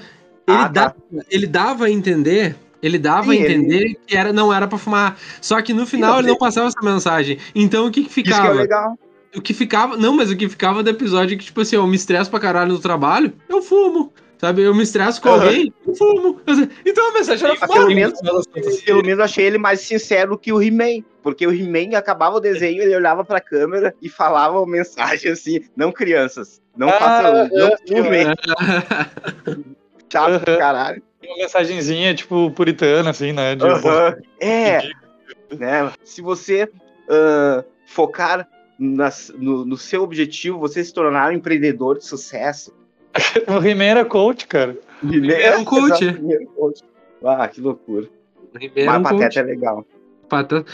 Ele, 0.47 0.57
Ah, 0.59 0.63
tá. 0.65 0.69
dava, 0.69 0.97
ele 1.31 1.47
dava 1.47 1.85
a 1.87 1.91
entender. 1.91 2.57
Ele 2.83 2.99
dava 2.99 3.31
a 3.31 3.35
Sim, 3.35 3.43
ele- 3.43 3.55
entender 3.55 3.97
que 4.07 4.17
era, 4.17 4.33
não 4.33 4.53
era 4.53 4.67
pra 4.67 4.77
fumar. 4.77 5.17
Só 5.41 5.61
que 5.63 5.73
no 5.73 5.87
final 5.87 6.15
não, 6.15 6.19
ele 6.19 6.29
não 6.29 6.37
passava 6.37 6.67
essa 6.67 6.81
mensagem. 6.83 7.39
Então 7.55 7.87
o 7.87 7.91
que, 7.93 8.03
que 8.03 8.07
Isso 8.09 8.15
que 8.15 8.31
é 8.31 8.35
ficava? 8.35 8.53
legal. 8.55 8.99
o 9.37 9.41
que 9.41 9.55
ficava. 9.55 9.97
Não, 9.97 10.13
mas 10.15 10.31
o 10.31 10.37
que 10.37 10.49
ficava 10.49 10.83
do 10.83 10.91
episódio 10.91 11.35
é 11.35 11.39
que, 11.39 11.45
tipo 11.45 11.61
assim, 11.61 11.77
eu 11.77 11.87
me 11.87 11.95
estresso 11.97 12.29
pra 12.31 12.41
caralho 12.41 12.73
no 12.73 12.79
trabalho, 12.81 13.33
eu 13.49 13.63
fumo. 13.63 14.13
Sabe? 14.39 14.63
Eu 14.63 14.75
me 14.75 14.83
estresso 14.83 15.23
com 15.23 15.29
Aham. 15.29 15.45
alguém, 15.45 15.73
eu 15.87 15.95
fumo. 15.95 16.41
Então 16.85 17.11
a 17.11 17.13
mensagem 17.13 17.47
era 17.47 17.55
fumar. 17.57 17.77
pelo 17.79 17.95
menos, 17.95 18.21
pelo 18.85 19.03
menos 19.05 19.19
eu 19.19 19.25
achei 19.25 19.45
ele 19.45 19.59
mais 19.59 19.81
sincero 19.81 20.37
que 20.37 20.53
o 20.53 20.61
He-Man. 20.61 21.05
Porque 21.23 21.47
o 21.47 21.53
He-Man 21.55 21.97
acabava 21.97 22.37
o 22.37 22.41
desenho, 22.41 22.83
ele 22.83 22.97
olhava 22.97 23.25
pra 23.25 23.41
câmera 23.41 23.95
e 24.03 24.09
falava 24.09 24.59
uma 24.59 24.67
mensagem 24.67 25.31
assim: 25.31 25.61
não 25.77 25.93
crianças, 25.93 26.61
não 26.77 26.89
Ah, 26.89 26.93
façam, 26.99 27.49
não 27.51 27.69
é, 27.69 27.77
fumem. 27.87 28.27
Chato 30.13 30.41
pra 30.41 30.53
Aham. 30.53 30.59
caralho. 30.59 31.03
Uma 31.25 31.37
mensagenzinha, 31.37 32.15
tipo, 32.15 32.51
puritana, 32.51 33.11
assim, 33.11 33.33
né? 33.33 33.55
De, 33.55 33.65
Aham. 33.65 34.17
É, 34.41 34.91
né? 35.57 35.93
Se 36.05 36.21
você 36.21 36.69
ah, 37.09 37.65
focar 37.87 38.49
nas- 38.79 39.33
no, 39.37 39.65
no 39.65 39.77
seu 39.77 40.03
objetivo, 40.03 40.59
você 40.59 40.83
se 40.85 40.93
tornar 40.93 41.31
um 41.31 41.35
empreendedor 41.35 41.99
de 41.99 42.05
sucesso. 42.05 42.75
O 43.47 43.65
He-Man 43.65 43.85
era 43.85 44.05
coach, 44.05 44.47
cara. 44.47 44.77
era 45.37 45.59
um 45.59 45.65
coach. 45.65 46.03
Exato, 46.03 46.05
ele 46.05 46.35
era 46.35 46.43
um 46.43 46.47
coach. 46.47 46.83
Ah, 47.25 47.47
que 47.49 47.61
loucura. 47.61 48.09
Era 48.75 48.99
um 48.99 49.03
Mas 49.03 49.13
coach. 49.13 49.23
Pateta 49.23 49.41
é 49.41 49.43
legal. 49.43 49.87
Pateta. 50.33 50.65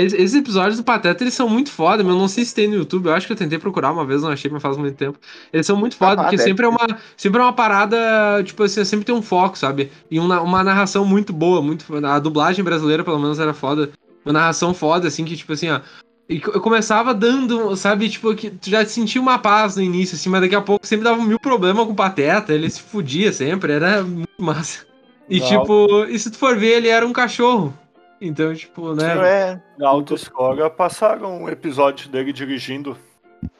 Esses 0.00 0.34
episódios 0.34 0.78
do 0.78 0.84
Pateta, 0.84 1.22
eles 1.22 1.34
são 1.34 1.48
muito 1.48 1.70
foda, 1.70 2.02
mas 2.02 2.12
eu 2.14 2.18
não 2.18 2.28
sei 2.28 2.44
se 2.44 2.54
tem 2.54 2.66
no 2.66 2.76
YouTube. 2.76 3.06
Eu 3.06 3.14
acho 3.14 3.26
que 3.26 3.32
eu 3.34 3.36
tentei 3.36 3.58
procurar 3.58 3.92
uma 3.92 4.06
vez, 4.06 4.22
não 4.22 4.30
achei, 4.30 4.50
mas 4.50 4.62
faz 4.62 4.78
muito 4.78 4.96
tempo. 4.96 5.18
Eles 5.52 5.66
são 5.66 5.76
muito 5.76 5.96
foda, 5.96 6.22
Ah, 6.22 6.24
porque 6.24 6.36
deve 6.36 6.48
sempre 6.48 6.64
é, 6.64 6.68
uma, 6.68 6.98
sempre 7.16 7.40
é 7.40 7.44
uma 7.44 7.52
parada, 7.52 8.42
tipo 8.42 8.62
assim, 8.62 8.82
sempre 8.84 9.04
tem 9.04 9.14
um 9.14 9.22
foco, 9.22 9.58
sabe? 9.58 9.92
E 10.10 10.18
uma, 10.18 10.40
uma 10.40 10.64
narração 10.64 11.04
muito 11.04 11.32
boa, 11.32 11.60
muito 11.60 11.84
A 12.06 12.18
dublagem 12.18 12.64
brasileira, 12.64 13.04
pelo 13.04 13.18
menos, 13.18 13.38
era 13.38 13.52
foda. 13.52 13.90
Uma 14.24 14.32
narração 14.32 14.72
foda, 14.72 15.08
assim, 15.08 15.24
que, 15.24 15.36
tipo 15.36 15.52
assim, 15.52 15.68
ó. 15.68 15.80
E 16.28 16.40
eu 16.42 16.60
começava 16.60 17.12
dando, 17.12 17.76
sabe, 17.76 18.08
tipo, 18.08 18.34
que 18.34 18.50
tu 18.50 18.70
já 18.70 18.84
sentia 18.86 19.20
uma 19.20 19.38
paz 19.38 19.76
no 19.76 19.82
início, 19.82 20.14
assim, 20.14 20.30
mas 20.30 20.40
daqui 20.40 20.54
a 20.54 20.62
pouco 20.62 20.86
sempre 20.86 21.04
dava 21.04 21.22
mil 21.22 21.38
problemas 21.38 21.84
com 21.84 21.92
o 21.92 21.96
Pateta, 21.96 22.54
ele 22.54 22.70
se 22.70 22.80
fudia 22.80 23.32
sempre, 23.32 23.72
era 23.72 24.02
muito 24.02 24.40
massa. 24.40 24.86
E, 25.28 25.40
tipo, 25.40 26.04
e 26.06 26.18
se 26.18 26.30
tu 26.30 26.38
for 26.38 26.56
ver, 26.56 26.78
ele 26.78 26.88
era 26.88 27.06
um 27.06 27.12
cachorro. 27.12 27.76
Então, 28.24 28.54
tipo, 28.54 28.94
né? 28.94 29.28
É, 29.28 29.60
Na 29.76 29.88
autoescola 29.88 30.70
passaram 30.70 31.42
um 31.42 31.48
episódio 31.48 32.08
dele 32.08 32.32
dirigindo, 32.32 32.96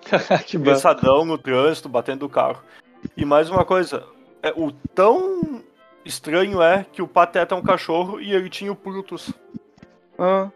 que 0.46 0.57
pensadão 0.59 1.25
no 1.25 1.37
trânsito, 1.37 1.88
batendo 1.88 2.27
o 2.27 2.29
carro. 2.29 2.62
E 3.16 3.25
mais 3.25 3.51
uma 3.51 3.64
coisa, 3.64 4.05
é, 4.40 4.53
o 4.57 4.70
tão 4.94 5.62
estranho 6.05 6.62
é 6.62 6.87
que 6.92 7.03
o 7.03 7.09
Pateta 7.09 7.55
é 7.57 7.59
um 7.59 7.62
cachorro 7.62 8.20
e 8.20 8.33
ele 8.33 8.48
tinha 8.48 8.70
o 8.70 8.77
Brutus. 8.77 9.33
ah, 10.18 10.48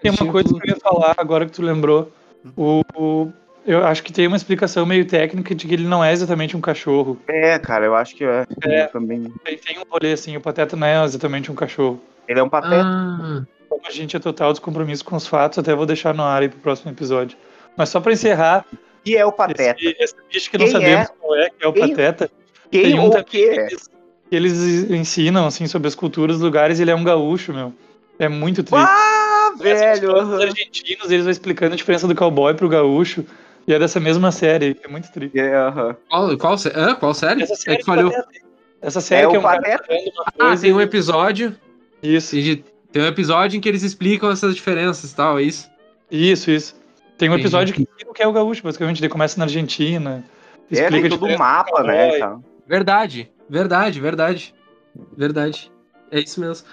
Tem 0.00 0.10
uma 0.10 0.32
coisa 0.32 0.48
que 0.48 0.68
eu 0.70 0.74
ia 0.74 0.80
falar 0.80 1.14
agora 1.16 1.46
que 1.46 1.52
tu 1.52 1.62
lembrou. 1.62 2.10
O, 2.56 2.82
o- 2.96 3.32
eu 3.66 3.86
acho 3.86 4.02
que 4.02 4.12
tem 4.12 4.26
uma 4.26 4.36
explicação 4.36 4.86
meio 4.86 5.06
técnica 5.06 5.54
de 5.54 5.66
que 5.66 5.74
ele 5.74 5.84
não 5.86 6.02
é 6.02 6.12
exatamente 6.12 6.56
um 6.56 6.60
cachorro. 6.60 7.18
é, 7.28 7.58
cara, 7.58 7.84
eu 7.86 7.94
acho 7.94 8.16
que 8.16 8.24
é. 8.24 8.46
É. 8.64 8.86
Também. 8.86 9.32
Tem 9.64 9.78
um 9.78 9.82
rolê 9.88 10.12
assim, 10.12 10.36
o 10.36 10.40
Pateta 10.40 10.74
não 10.76 10.86
é 10.86 11.04
exatamente 11.04 11.52
um 11.52 11.54
cachorro. 11.54 12.00
Ele 12.30 12.38
é 12.38 12.42
um 12.44 12.48
pateta. 12.48 12.84
Ah, 12.86 13.42
Como 13.68 13.82
a 13.86 13.90
gente 13.90 14.16
é 14.16 14.20
total 14.20 14.52
descompromisso 14.52 15.04
com 15.04 15.16
os 15.16 15.26
fatos, 15.26 15.58
até 15.58 15.74
vou 15.74 15.84
deixar 15.84 16.14
no 16.14 16.22
ar 16.22 16.42
aí 16.42 16.48
pro 16.48 16.60
próximo 16.60 16.92
episódio. 16.92 17.36
Mas 17.76 17.88
só 17.88 17.98
pra 18.00 18.12
encerrar, 18.12 18.64
E 19.04 19.16
é 19.16 19.26
o 19.26 19.32
pateta. 19.32 19.76
esse, 19.80 19.96
esse 19.98 20.14
bicho 20.32 20.48
que 20.50 20.56
não 20.58 20.66
Quem 20.66 20.72
sabemos 20.72 21.08
é? 21.08 21.12
qual 21.18 21.34
é, 21.36 21.50
que 21.50 21.64
é 21.64 21.66
o 21.68 21.72
Quem- 21.72 21.88
Pateta, 21.88 22.30
Quem 22.70 22.82
tem 22.84 22.98
um 23.00 23.04
ou 23.06 23.10
que 23.10 23.18
é? 23.18 23.22
que 23.24 23.36
eles, 23.72 23.88
que 24.28 24.36
eles 24.36 24.90
ensinam 24.90 25.44
assim, 25.46 25.66
sobre 25.66 25.88
as 25.88 25.94
culturas 25.96 26.36
dos 26.36 26.44
lugares, 26.44 26.78
ele 26.78 26.90
é 26.92 26.94
um 26.94 27.02
gaúcho, 27.02 27.52
meu. 27.52 27.72
É 28.18 28.28
muito 28.28 28.62
triste. 28.62 28.86
Ah, 28.86 29.52
velho. 29.58 30.14
Os 30.14 30.40
argentinos, 30.40 31.10
eles 31.10 31.24
vão 31.24 31.30
explicando 31.32 31.72
a 31.72 31.76
diferença 31.76 32.06
do 32.06 32.14
cowboy 32.14 32.54
pro 32.54 32.68
gaúcho. 32.68 33.24
E 33.66 33.74
é 33.74 33.78
dessa 33.78 33.98
mesma 33.98 34.30
série, 34.30 34.76
é 34.84 34.88
muito 34.88 35.10
triste. 35.10 35.38
É, 35.38 35.54
aham. 35.56 35.96
qual, 36.08 36.36
qual, 36.38 36.54
ah, 36.76 36.94
qual 36.94 37.14
série? 37.14 37.42
Essa 37.42 37.54
É 37.54 37.56
série 37.56 37.76
que 37.78 37.84
falhou. 37.84 38.12
Essa 38.82 39.00
série 39.00 39.26
É 39.26 39.30
que 39.30 39.36
é 39.36 39.38
o 39.38 39.40
um 39.40 39.44
cara 39.44 39.60
Pateta? 39.62 39.84
uma 40.38 40.52
Ah, 40.52 40.56
tem 40.56 40.72
um 40.72 40.80
episódio. 40.80 41.54
Isso, 42.02 42.36
Tem 42.92 43.02
um 43.02 43.06
episódio 43.06 43.56
em 43.56 43.60
que 43.60 43.68
eles 43.68 43.82
explicam 43.82 44.30
essas 44.30 44.54
diferenças 44.54 45.12
e 45.12 45.14
tal, 45.16 45.38
é 45.38 45.42
isso? 45.42 45.70
isso, 46.10 46.50
isso. 46.50 46.74
Tem 47.18 47.28
um 47.28 47.32
Entendi. 47.32 47.42
episódio 47.46 47.74
que 47.74 47.82
explica 47.82 48.10
o 48.10 48.14
que 48.14 48.22
é 48.22 48.26
o 48.26 48.32
gaúcho, 48.32 48.62
basicamente. 48.62 49.00
Ele 49.00 49.08
começa 49.08 49.38
na 49.38 49.44
Argentina. 49.44 50.24
É, 50.70 50.74
Explica 50.74 50.90
tem 50.92 51.02
todo 51.10 51.18
diferença 51.20 51.38
mapa, 51.38 51.82
né? 51.82 52.18
e. 52.18 52.38
Verdade, 52.66 53.30
verdade, 53.48 54.00
verdade. 54.00 54.54
Verdade. 55.16 55.70
É 56.10 56.18
isso 56.20 56.40
mesmo. 56.40 56.66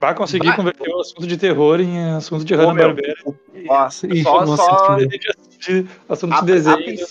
Vai 0.00 0.14
conseguir 0.14 0.46
Vai. 0.48 0.56
converter 0.56 0.88
o 0.90 1.00
assunto 1.00 1.26
de 1.26 1.36
terror 1.36 1.80
em 1.80 2.10
assunto 2.12 2.44
de 2.44 2.54
Ô, 2.54 2.58
Hanna 2.58 2.74
meu, 2.74 2.86
Barbera. 2.86 3.16
Ó, 3.24 3.88
Ih, 4.08 4.22
só, 4.22 4.44
nossa, 4.46 4.62
só 4.62 4.96
que- 4.96 5.06
De 5.58 5.86
assunto 6.08 6.34
a, 6.34 6.40
de 6.40 6.46
desenho. 6.46 7.06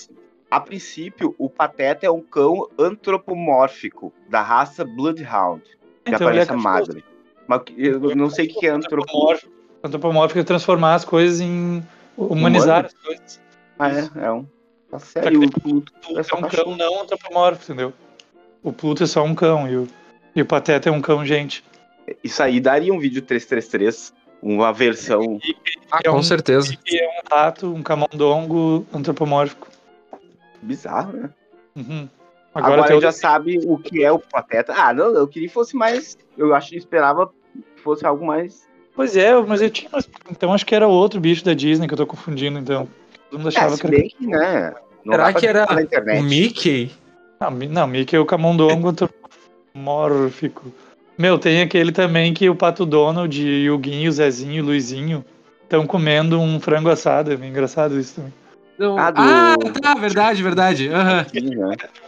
a 0.49 0.59
princípio, 0.61 1.35
o 1.37 1.49
Pateta 1.49 2.05
é 2.05 2.11
um 2.11 2.21
cão 2.21 2.69
antropomórfico 2.79 4.13
da 4.29 4.41
raça 4.41 4.85
Bloodhound, 4.85 5.63
de 6.09 6.15
Então 6.15 6.29
ele 6.29 6.39
é 6.39 6.51
magra. 6.53 7.03
Mas 7.47 7.61
eu 7.77 8.15
não 8.15 8.29
sei 8.29 8.47
o 8.47 8.49
que 8.53 8.67
é 8.67 8.69
antropomórfico. 8.71 9.51
Antropomórfico 9.83 10.39
é 10.39 10.43
transformar 10.43 10.95
as 10.95 11.05
coisas 11.05 11.39
em. 11.39 11.83
humanizar 12.17 12.79
Humano? 12.79 12.87
as 12.87 12.93
coisas. 13.05 13.41
Ah, 13.79 13.89
é, 13.91 14.25
é 14.25 14.31
um. 14.31 14.45
Tá 14.89 14.99
que 14.99 15.19
E 15.19 15.21
tem 15.21 15.37
o 15.37 15.49
Pluto 15.51 15.93
é 16.09 16.11
é 16.13 16.19
um 16.19 16.41
cachorro. 16.41 16.49
cão 16.49 16.77
não 16.77 17.01
antropomórfico, 17.03 17.65
entendeu? 17.71 17.93
O 18.63 18.71
Pluto 18.73 19.03
é 19.03 19.07
só 19.07 19.23
um 19.23 19.35
cão 19.35 19.67
e 19.69 19.75
o, 19.77 19.87
e 20.35 20.41
o 20.41 20.45
Pateta 20.45 20.89
é 20.89 20.91
um 20.91 21.01
cão, 21.01 21.25
gente. 21.25 21.63
Isso 22.23 22.41
aí 22.41 22.59
daria 22.59 22.93
um 22.93 22.99
vídeo 22.99 23.21
333, 23.21 24.13
uma 24.41 24.71
versão. 24.73 25.39
Ah, 25.91 25.99
É 26.03 26.09
com 26.09 26.17
um- 26.17 26.23
certeza. 26.23 26.73
É 26.89 27.07
um 27.07 27.35
rato, 27.35 27.67
um 27.73 27.83
camundongo 27.83 28.85
antropomórfico. 28.93 29.67
bizarro, 30.61 31.13
né? 31.13 31.29
Uhum. 31.75 32.09
Agora, 32.57 32.73
Agora, 32.73 32.87
já 32.89 32.95
outro- 33.07 33.11
sabe 33.11 33.59
o 33.65 33.77
que 33.77 34.03
é 34.03 34.11
o 34.11 34.17
Pateta. 34.19 34.73
Ah, 34.75 34.93
não, 34.93 35.13
eu 35.15 35.27
queria 35.27 35.47
que 35.47 35.53
fosse 35.53 35.75
mais. 35.75 36.17
Eu 36.37 36.53
acho 36.55 36.69
que 36.69 36.77
esperava 36.77 37.27
que 37.75 37.81
fosse 37.81 38.05
algo 38.05 38.25
mais. 38.25 38.67
Pois 38.95 39.15
é, 39.15 39.35
mas 39.41 39.61
eu 39.61 39.69
tinha. 39.69 39.91
Então 40.31 40.51
acho 40.51 40.65
que 40.65 40.73
era 40.73 40.87
outro 40.87 41.19
bicho 41.19 41.45
da 41.45 41.53
Disney 41.53 41.87
que 41.87 41.93
eu 41.93 41.97
tô 41.97 42.07
confundindo, 42.07 42.57
então. 42.57 42.87
Todo 43.29 43.39
mundo 43.39 43.49
É, 43.49 43.57
achava 43.57 43.75
se 43.75 43.81
que 43.81 43.87
era. 43.87 43.95
bem 43.97 44.11
né? 44.21 44.73
Não 45.05 45.13
Será 45.13 45.33
que 45.33 45.45
era. 45.47 45.65
O 46.19 46.23
Mickey? 46.23 46.91
Não, 47.39 47.51
não, 47.51 47.87
Mickey 47.87 48.15
é 48.15 48.19
o 48.19 48.25
camundongo 48.25 48.89
antropomórfico. 49.73 50.71
Meu, 51.17 51.37
tem 51.39 51.61
aquele 51.61 51.91
também 51.91 52.33
que 52.33 52.49
o 52.49 52.55
Pato 52.55 52.85
Donald 52.85 53.39
e 53.41 53.69
o 53.69 53.77
Guinho, 53.77 54.09
o 54.09 54.11
Zezinho, 54.11 54.63
o 54.63 54.65
Luizinho 54.67 55.23
estão 55.63 55.85
comendo 55.85 56.39
um 56.39 56.59
frango 56.59 56.89
assado. 56.89 57.31
É 57.31 57.37
meio 57.37 57.49
engraçado 57.51 57.99
isso 57.99 58.15
também. 58.15 58.33
Não. 58.77 58.97
Ah, 58.97 59.13
Ah, 59.15 59.55
do- 59.57 59.79
tá, 59.81 59.93
verdade, 59.95 60.43
verdade. 60.43 60.89
Né? 60.89 61.25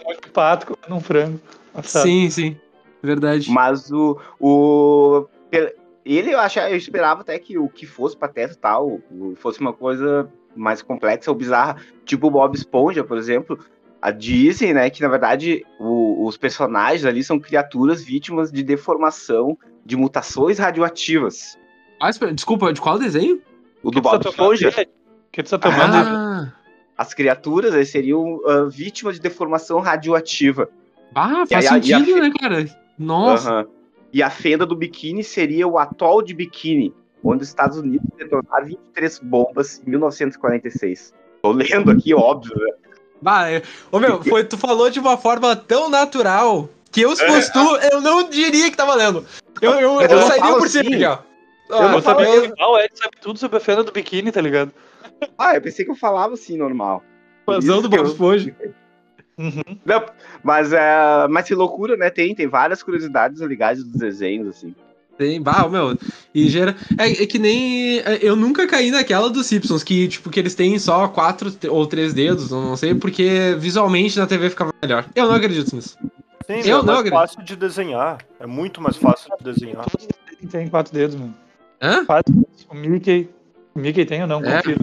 Um 0.05 0.12
de 0.13 0.29
pato 0.34 0.67
comendo 0.67 0.95
um 0.95 1.01
frango 1.01 1.39
assado. 1.73 2.05
Sim, 2.08 2.29
sim. 2.29 2.58
Verdade. 3.01 3.49
Mas 3.49 3.91
o. 3.91 4.19
o 4.39 5.25
ele 6.05 6.32
eu 6.34 6.39
achava, 6.39 6.69
eu 6.71 6.77
esperava 6.77 7.21
até 7.21 7.38
que 7.38 7.58
o 7.58 7.67
que 7.69 7.86
fosse 7.86 8.17
Pateta 8.17 8.53
e 8.53 8.58
tal 8.58 8.99
fosse 9.36 9.60
uma 9.60 9.73
coisa 9.73 10.27
mais 10.55 10.82
complexa 10.82 11.29
ou 11.29 11.38
bizarra, 11.38 11.77
tipo 12.05 12.27
o 12.27 12.32
Bob 12.32 12.55
Esponja, 12.55 13.03
por 13.03 13.17
exemplo. 13.17 13.60
A 14.01 14.12
dizem, 14.12 14.73
né, 14.73 14.89
que 14.89 15.01
na 15.01 15.10
verdade 15.10 15.65
o- 15.79 16.25
os 16.25 16.38
personagens 16.38 17.05
ali 17.05 17.23
são 17.23 17.38
criaturas 17.39 18.01
vítimas 18.03 18.51
de 18.51 18.63
deformação, 18.63 19.58
de 19.86 19.95
mutações 19.97 20.58
radioativas. 20.58 21.58
Ah, 21.99 22.10
espera, 22.10 22.34
desculpa, 22.34 22.71
de 22.73 22.79
qual 22.79 22.97
desenho? 22.97 23.41
O 23.84 23.91
do 23.91 24.01
tá 24.01 24.12
Bob 24.12 24.23
tomando, 24.23 24.53
Esponja? 24.53 24.86
Que 25.32 25.43
tu 25.43 25.49
tá 25.49 25.58
tomando? 25.60 25.95
Ah, 25.95 26.53
as 26.99 27.13
criaturas 27.13 27.73
eles 27.73 27.89
seriam 27.89 28.41
ah, 28.45 28.65
vítimas 28.69 29.15
de 29.15 29.21
deformação 29.21 29.79
radioativa. 29.79 30.69
ah 31.15 31.41
aí, 31.41 31.47
faz 31.47 31.65
a- 31.65 31.77
e 31.77 31.93
a 31.93 31.97
sentido, 31.97 32.13
fe- 32.13 32.21
né, 32.21 32.31
cara? 32.39 32.65
Nossa. 32.97 33.49
Aham. 33.49 33.65
E 34.12 34.21
a 34.23 34.29
fenda 34.29 34.65
do 34.65 34.75
biquíni 34.75 35.23
seria 35.23 35.67
o 35.67 35.77
atol 35.77 36.21
de 36.21 36.33
biquíni, 36.33 36.93
onde 37.23 37.43
os 37.43 37.47
Estados 37.47 37.77
Unidos 37.77 38.07
detonaram 38.17 38.65
23 38.65 39.19
bombas 39.19 39.81
em 39.85 39.89
1946. 39.91 41.13
Tô 41.41 41.51
lendo 41.51 41.91
aqui, 41.91 42.13
óbvio, 42.13 42.55
né? 42.57 42.71
Bah, 43.21 43.49
é- 43.49 43.62
Ô 43.91 43.99
meu, 43.99 44.21
foi, 44.23 44.43
tu 44.43 44.57
falou 44.57 44.89
de 44.89 44.99
uma 44.99 45.15
forma 45.15 45.55
tão 45.55 45.89
natural 45.89 46.67
que 46.91 47.01
eu, 47.01 47.15
se 47.15 47.25
fosse 47.27 47.53
tu, 47.53 47.59
eu 47.93 48.01
não 48.01 48.27
diria 48.29 48.69
que 48.71 48.75
tá 48.77 48.83
valendo. 48.85 49.23
Eu, 49.62 49.71
eu, 49.73 49.79
eu 49.79 50.01
eu 50.01 50.09
não 50.19 50.27
sairia 50.27 50.53
por 50.55 50.67
cima 50.67 50.83
assim. 50.85 50.95
aqui, 50.95 51.05
ó. 51.05 51.17
Eu 51.69 51.89
não 51.89 51.97
Ah, 51.99 52.01
falo 52.01 52.21
eu- 52.21 52.43
assim. 52.45 52.53
Ah, 52.59 52.69
o 52.71 52.79
Ed 52.79 52.89
sabe 52.95 53.12
tudo 53.21 53.38
sobre 53.38 53.57
a 53.57 53.59
fenda 53.62 53.83
do 53.83 53.91
biquíni, 53.91 54.31
tá 54.31 54.41
ligado? 54.41 54.71
Ah, 55.38 55.55
eu 55.55 55.62
pensei 55.62 55.86
que 55.86 55.91
eu 55.91 55.95
falava 55.95 56.34
assim, 56.34 56.58
normal. 56.58 57.03
Isso 57.60 57.82
do 57.82 57.89
Bob 57.89 58.08
Esponja. 58.08 58.55
Não, 59.86 60.05
mas, 60.43 60.73
é, 60.73 61.27
mas 61.29 61.47
que 61.47 61.55
loucura, 61.55 61.95
né? 61.95 62.10
Tem, 62.10 62.36
tem 62.36 62.47
várias 62.47 62.84
curiosidades 62.84 63.39
ligadas 63.41 63.84
dos 63.84 63.93
desenhos, 63.99 64.49
assim. 64.49 64.75
Tem, 65.17 65.41
bah, 65.41 65.67
meu, 65.67 65.97
e 66.34 66.47
gera. 66.47 66.75
É, 66.97 67.23
é 67.23 67.25
que 67.25 67.39
nem. 67.39 67.99
é, 67.99 68.19
Eu 68.21 68.36
nunca 68.36 68.67
caí 68.67 68.89
naquela 68.91 69.29
dos 69.29 69.47
Simpsons, 69.47 69.84
que, 69.84 70.08
tipo, 70.08 70.29
que 70.29 70.39
eles 70.39 70.55
têm 70.55 70.77
só 70.79 71.08
quatro 71.10 71.51
ou 71.69 71.86
três 71.88 72.13
dedos, 72.13 72.51
não 72.51 72.75
sei, 72.77 72.95
porque 72.95 73.55
visualmente 73.60 74.17
na 74.17 74.27
TV 74.27 74.49
ficava 74.49 74.73
melhor. 74.82 75.05
Eu 75.15 75.27
não 75.27 75.36
acredito 75.36 75.75
nisso. 75.75 75.97
Sim, 76.47 76.62
Eu 76.65 76.79
é 76.79 76.82
não 76.82 76.84
mais 76.86 76.99
acredito. 76.99 77.19
fácil 77.19 77.43
de 77.43 77.55
desenhar. 77.55 78.17
É 78.39 78.45
muito 78.45 78.82
mais 78.82 78.95
fácil 78.95 79.29
de 79.38 79.43
desenhar. 79.43 79.86
Têm 80.49 80.67
quatro 80.69 80.93
dedos, 80.93 81.15
mano. 81.15 81.36
Hã? 81.82 82.05
Quatro 82.05 82.34
dedos. 82.34 82.67
O 82.69 82.75
Mickey. 82.75 83.29
O 83.75 83.79
Mickey 83.79 84.05
tem 84.05 84.21
ou 84.21 84.27
não? 84.27 84.43
É. 84.43 84.58
Confira. 84.58 84.79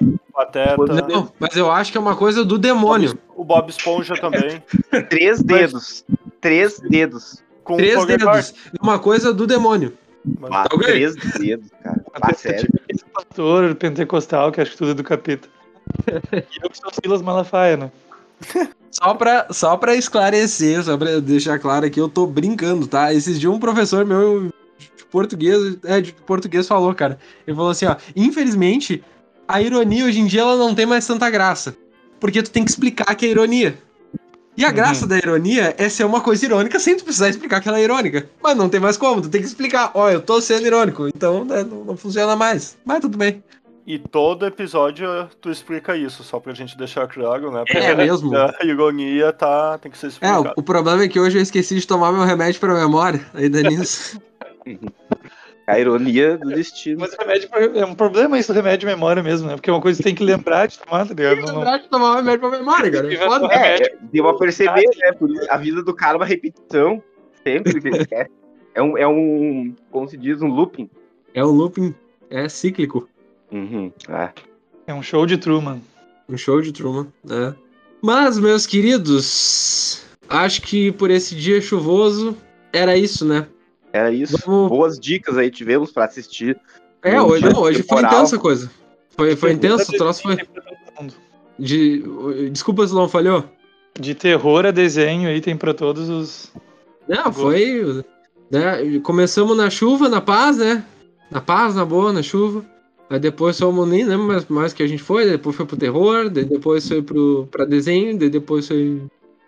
Pateta. 0.77 1.09
Não, 1.09 1.33
mas 1.38 1.57
eu 1.57 1.71
acho 1.71 1.92
que 1.92 1.99
é 1.99 2.01
uma 2.01 2.16
coisa 2.16 2.45
do 2.45 2.59
demônio. 2.59 3.19
O 3.35 3.45
Bob 3.45 3.69
Esponja 3.71 4.14
também. 4.14 4.62
Três 5.09 5.42
dedos. 5.42 6.05
Três 6.40 6.79
dedos. 6.81 7.42
Com 7.64 7.77
Três 7.77 7.97
polegar. 7.97 8.35
dedos. 8.35 8.55
É 8.79 8.83
uma 8.83 8.99
coisa 8.99 9.33
do 9.33 9.47
demônio. 9.47 9.92
Mas- 10.40 10.51
Ah. 10.53 10.66
Três 10.69 11.14
dedos, 11.14 11.69
cara. 11.83 12.05
Ah, 12.21 12.35
sério. 12.35 12.69
Esse 12.88 13.05
pastor 13.05 13.75
pentecostal 13.75 14.51
que 14.53 14.61
acho 14.61 14.73
que 14.73 14.77
tudo 14.79 14.90
é 14.92 14.95
do 14.95 15.05
capeta. 15.05 15.49
e 16.33 16.64
eu 16.64 16.71
que 16.71 16.79
sou 16.79 16.90
Silas 16.92 17.23
Malafaia, 17.23 17.77
né? 17.77 17.90
Só 18.90 19.14
pra, 19.14 19.47
só 19.51 19.77
pra 19.77 19.95
esclarecer, 19.95 20.83
só 20.83 20.97
pra 20.97 21.21
deixar 21.21 21.59
claro 21.59 21.87
aqui, 21.87 22.01
eu 22.01 22.09
tô 22.09 22.27
brincando, 22.27 22.87
tá? 22.87 23.12
Esses 23.12 23.38
dias 23.38 23.53
um 23.53 23.59
professor 23.59 24.05
meu 24.05 24.51
de 24.79 25.05
português, 25.11 25.77
é, 25.85 26.01
de 26.01 26.12
português 26.12 26.66
falou, 26.66 26.95
cara. 26.95 27.19
Ele 27.47 27.55
falou 27.57 27.71
assim, 27.71 27.87
ó, 27.87 27.97
infelizmente, 28.14 29.03
a 29.48 29.61
ironia 29.62 30.04
hoje 30.04 30.20
em 30.20 30.26
dia 30.26 30.40
ela 30.42 30.56
não 30.56 30.74
tem 30.74 30.87
mais 30.87 31.06
tanta 31.06 31.28
graça. 31.30 31.76
Porque 32.18 32.42
tu 32.42 32.50
tem 32.50 32.64
que 32.64 32.70
explicar 32.70 33.14
que 33.14 33.26
é 33.26 33.28
ironia. 33.30 33.78
E 34.56 34.64
a 34.64 34.68
Uhum. 34.68 34.74
graça 34.74 35.06
da 35.06 35.18
ironia 35.18 35.74
é 35.76 35.87
ser 35.88 36.04
uma 36.04 36.20
coisa 36.22 36.44
irônica 36.46 36.80
sem 36.80 36.96
tu 36.96 37.04
precisar 37.04 37.28
explicar 37.28 37.61
que 37.61 37.68
ela 37.68 37.78
é 37.78 37.82
irônica. 37.82 38.28
Mas 38.42 38.56
não 38.56 38.70
tem 38.70 38.80
mais 38.80 38.96
como, 38.96 39.20
tu 39.20 39.28
tem 39.28 39.42
que 39.42 39.46
explicar, 39.46 39.90
ó, 39.92 40.09
eu 40.11 40.22
tô 40.22 40.40
sendo 40.40 40.66
irônico, 40.66 41.06
então 41.09 41.44
né, 41.44 41.62
não, 41.62 41.85
não 41.85 41.96
funciona 41.96 42.35
mais. 42.35 42.76
Mas 42.85 43.00
tudo 43.00 43.18
bem. 43.18 43.44
E 43.87 43.98
todo 43.98 44.46
episódio 44.46 45.06
tu 45.42 45.50
explica 45.50 45.94
isso, 45.96 46.24
só 46.24 46.40
pra 46.40 46.54
gente 46.54 46.76
deixar 46.76 47.06
claro, 47.06 47.52
né? 47.52 47.62
É 47.68 47.94
mesmo? 47.94 48.32
A 48.35 48.64
ironia 48.64 49.32
tá, 49.32 49.76
tem 49.78 49.92
que 49.92 49.98
ser 49.98 50.06
É, 50.06 50.09
o, 50.09 50.12
explicada. 50.12 50.52
o 50.56 50.62
problema 50.62 51.02
é 51.04 51.09
que 51.09 51.20
hoje 51.20 51.37
eu 51.38 51.42
esqueci 51.42 51.78
de 51.78 51.87
tomar 51.87 52.11
meu 52.11 52.24
remédio 52.24 52.59
pra 52.59 52.74
memória, 52.74 53.24
ainda 53.35 53.62
nisso. 53.62 54.18
A 55.66 55.81
ironia 55.81 56.38
do 56.38 56.48
destino. 56.50 57.00
Mas 57.00 57.12
o 57.12 57.16
remédio 57.18 57.48
é 57.74 57.85
um 57.85 57.94
problema 57.94 58.38
isso 58.38 58.52
do 58.52 58.57
remédio 58.57 58.81
de 58.81 58.87
memória 58.87 59.22
mesmo, 59.22 59.48
né? 59.48 59.57
Porque 59.57 59.68
é 59.68 59.72
uma 59.72 59.83
coisa 59.83 59.96
que 59.98 60.05
tem 60.05 60.14
que 60.14 60.22
lembrar 60.22 60.66
de 60.66 60.79
tomar, 60.79 61.07
tá 61.07 61.12
ligado? 61.12 61.40
Não, 61.40 61.59
lembrar 61.59 61.79
de 61.79 61.88
tomar 61.88 62.16
remédio 62.16 62.40
pra 62.40 62.50
memória, 62.50 62.90
cara. 62.90 63.12
É, 63.52 63.83
é, 63.83 63.96
deu 64.12 64.29
a 64.29 64.38
perceber, 64.38 64.88
né? 64.96 65.12
Por 65.12 65.29
isso, 65.29 65.46
a 65.50 65.57
vida 65.57 65.83
do 65.83 65.92
cara 65.92 66.14
é 66.14 66.18
uma 66.18 66.26
repetição. 66.26 67.02
Sempre. 67.42 67.81
É, 68.12 68.29
é 68.76 68.83
um, 68.83 68.96
é 68.96 69.09
um. 69.09 69.74
Como 69.90 70.09
se 70.09 70.16
diz? 70.16 70.40
Um 70.40 70.48
looping. 70.48 70.88
É 71.35 71.44
um 71.44 71.50
looping, 71.50 71.94
é 72.31 72.48
cíclico. 72.48 73.09
Uhum, 73.50 73.92
é. 74.09 74.31
É 74.87 74.94
um 74.94 75.02
show 75.02 75.26
de 75.26 75.37
Truman. 75.37 75.81
Um 76.29 76.37
show 76.37 76.61
de 76.61 76.72
Truman, 76.72 77.09
né? 77.24 77.55
Mas, 78.02 78.38
meus 78.38 78.66
queridos, 78.66 80.05
acho 80.29 80.62
que 80.62 80.92
por 80.92 81.11
esse 81.11 81.35
dia 81.35 81.61
chuvoso 81.61 82.37
era 82.72 82.96
isso, 82.96 83.24
né? 83.24 83.48
Era 83.96 84.12
isso. 84.12 84.38
Vamos- 84.44 84.68
Boas 84.68 85.00
dicas 85.00 85.38
aí 85.38 85.50
tivemos 85.50 85.90
pra 85.90 86.04
assistir. 86.04 86.59
É, 87.02 87.20
hoje, 87.20 87.48
não, 87.48 87.61
hoje 87.61 87.82
foi 87.82 88.02
intensa 88.02 88.37
a 88.37 88.38
coisa. 88.38 88.70
Foi, 89.16 89.35
foi 89.37 89.52
intenso, 89.52 89.90
o 89.92 89.96
troço 89.96 90.22
foi. 90.22 90.37
De... 91.59 92.02
Desculpa 92.50 92.87
se 92.87 92.94
não 92.94 93.09
falhou. 93.09 93.44
De 93.98 94.14
terror 94.14 94.66
a 94.66 94.70
desenho 94.70 95.28
aí 95.28 95.40
tem 95.40 95.56
pra 95.56 95.72
todos 95.72 96.09
os. 96.11 96.52
Não, 97.09 97.32
foi. 97.32 98.04
Né? 98.50 99.00
Começamos 99.02 99.56
na 99.56 99.70
chuva, 99.70 100.09
na 100.09 100.20
paz, 100.20 100.59
né? 100.59 100.85
Na 101.30 101.40
paz, 101.40 101.74
na 101.74 101.85
boa, 101.85 102.12
na 102.12 102.22
chuva. 102.22 102.64
Aí 103.09 103.18
depois 103.18 103.59
fomos, 103.59 103.88
nem 103.88 104.04
lembro 104.04 104.26
mais, 104.26 104.46
mais 104.46 104.72
que 104.72 104.82
a 104.82 104.87
gente 104.87 105.02
foi. 105.02 105.24
Depois 105.24 105.56
foi 105.56 105.64
pro 105.64 105.76
terror, 105.76 106.28
depois 106.28 106.87
foi 106.87 107.00
pro, 107.00 107.48
pra 107.50 107.64
desenho, 107.64 108.18
depois 108.18 108.68
foi. 108.68 109.00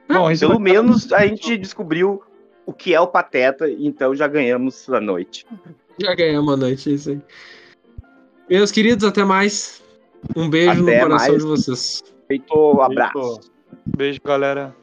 Bom, 0.08 0.30
isso 0.30 0.46
Pelo 0.46 0.58
menos 0.58 1.12
a 1.12 1.26
gente 1.26 1.58
descobriu 1.58 2.22
o 2.68 2.72
que 2.74 2.92
é 2.92 3.00
o 3.00 3.07
Pateta, 3.07 3.66
então 3.70 4.14
já 4.14 4.28
ganhamos 4.28 4.90
a 4.90 5.00
noite. 5.00 5.46
Já 5.98 6.14
ganhamos 6.14 6.52
a 6.52 6.57
noite, 6.59 6.90
é 6.90 6.92
isso 6.92 7.11
aí. 7.11 7.20
Meus 8.50 8.70
queridos, 8.70 9.09
até 9.09 9.24
mais. 9.24 9.83
Um 10.37 10.50
beijo 10.50 10.83
Até 10.83 10.96
no 10.96 11.09
coração 11.09 11.28
mais. 11.31 11.42
de 11.42 11.48
vocês. 11.48 12.02
Feito 12.26 12.83
abraço. 12.83 13.40
Beijo, 13.96 14.20
galera. 14.22 14.76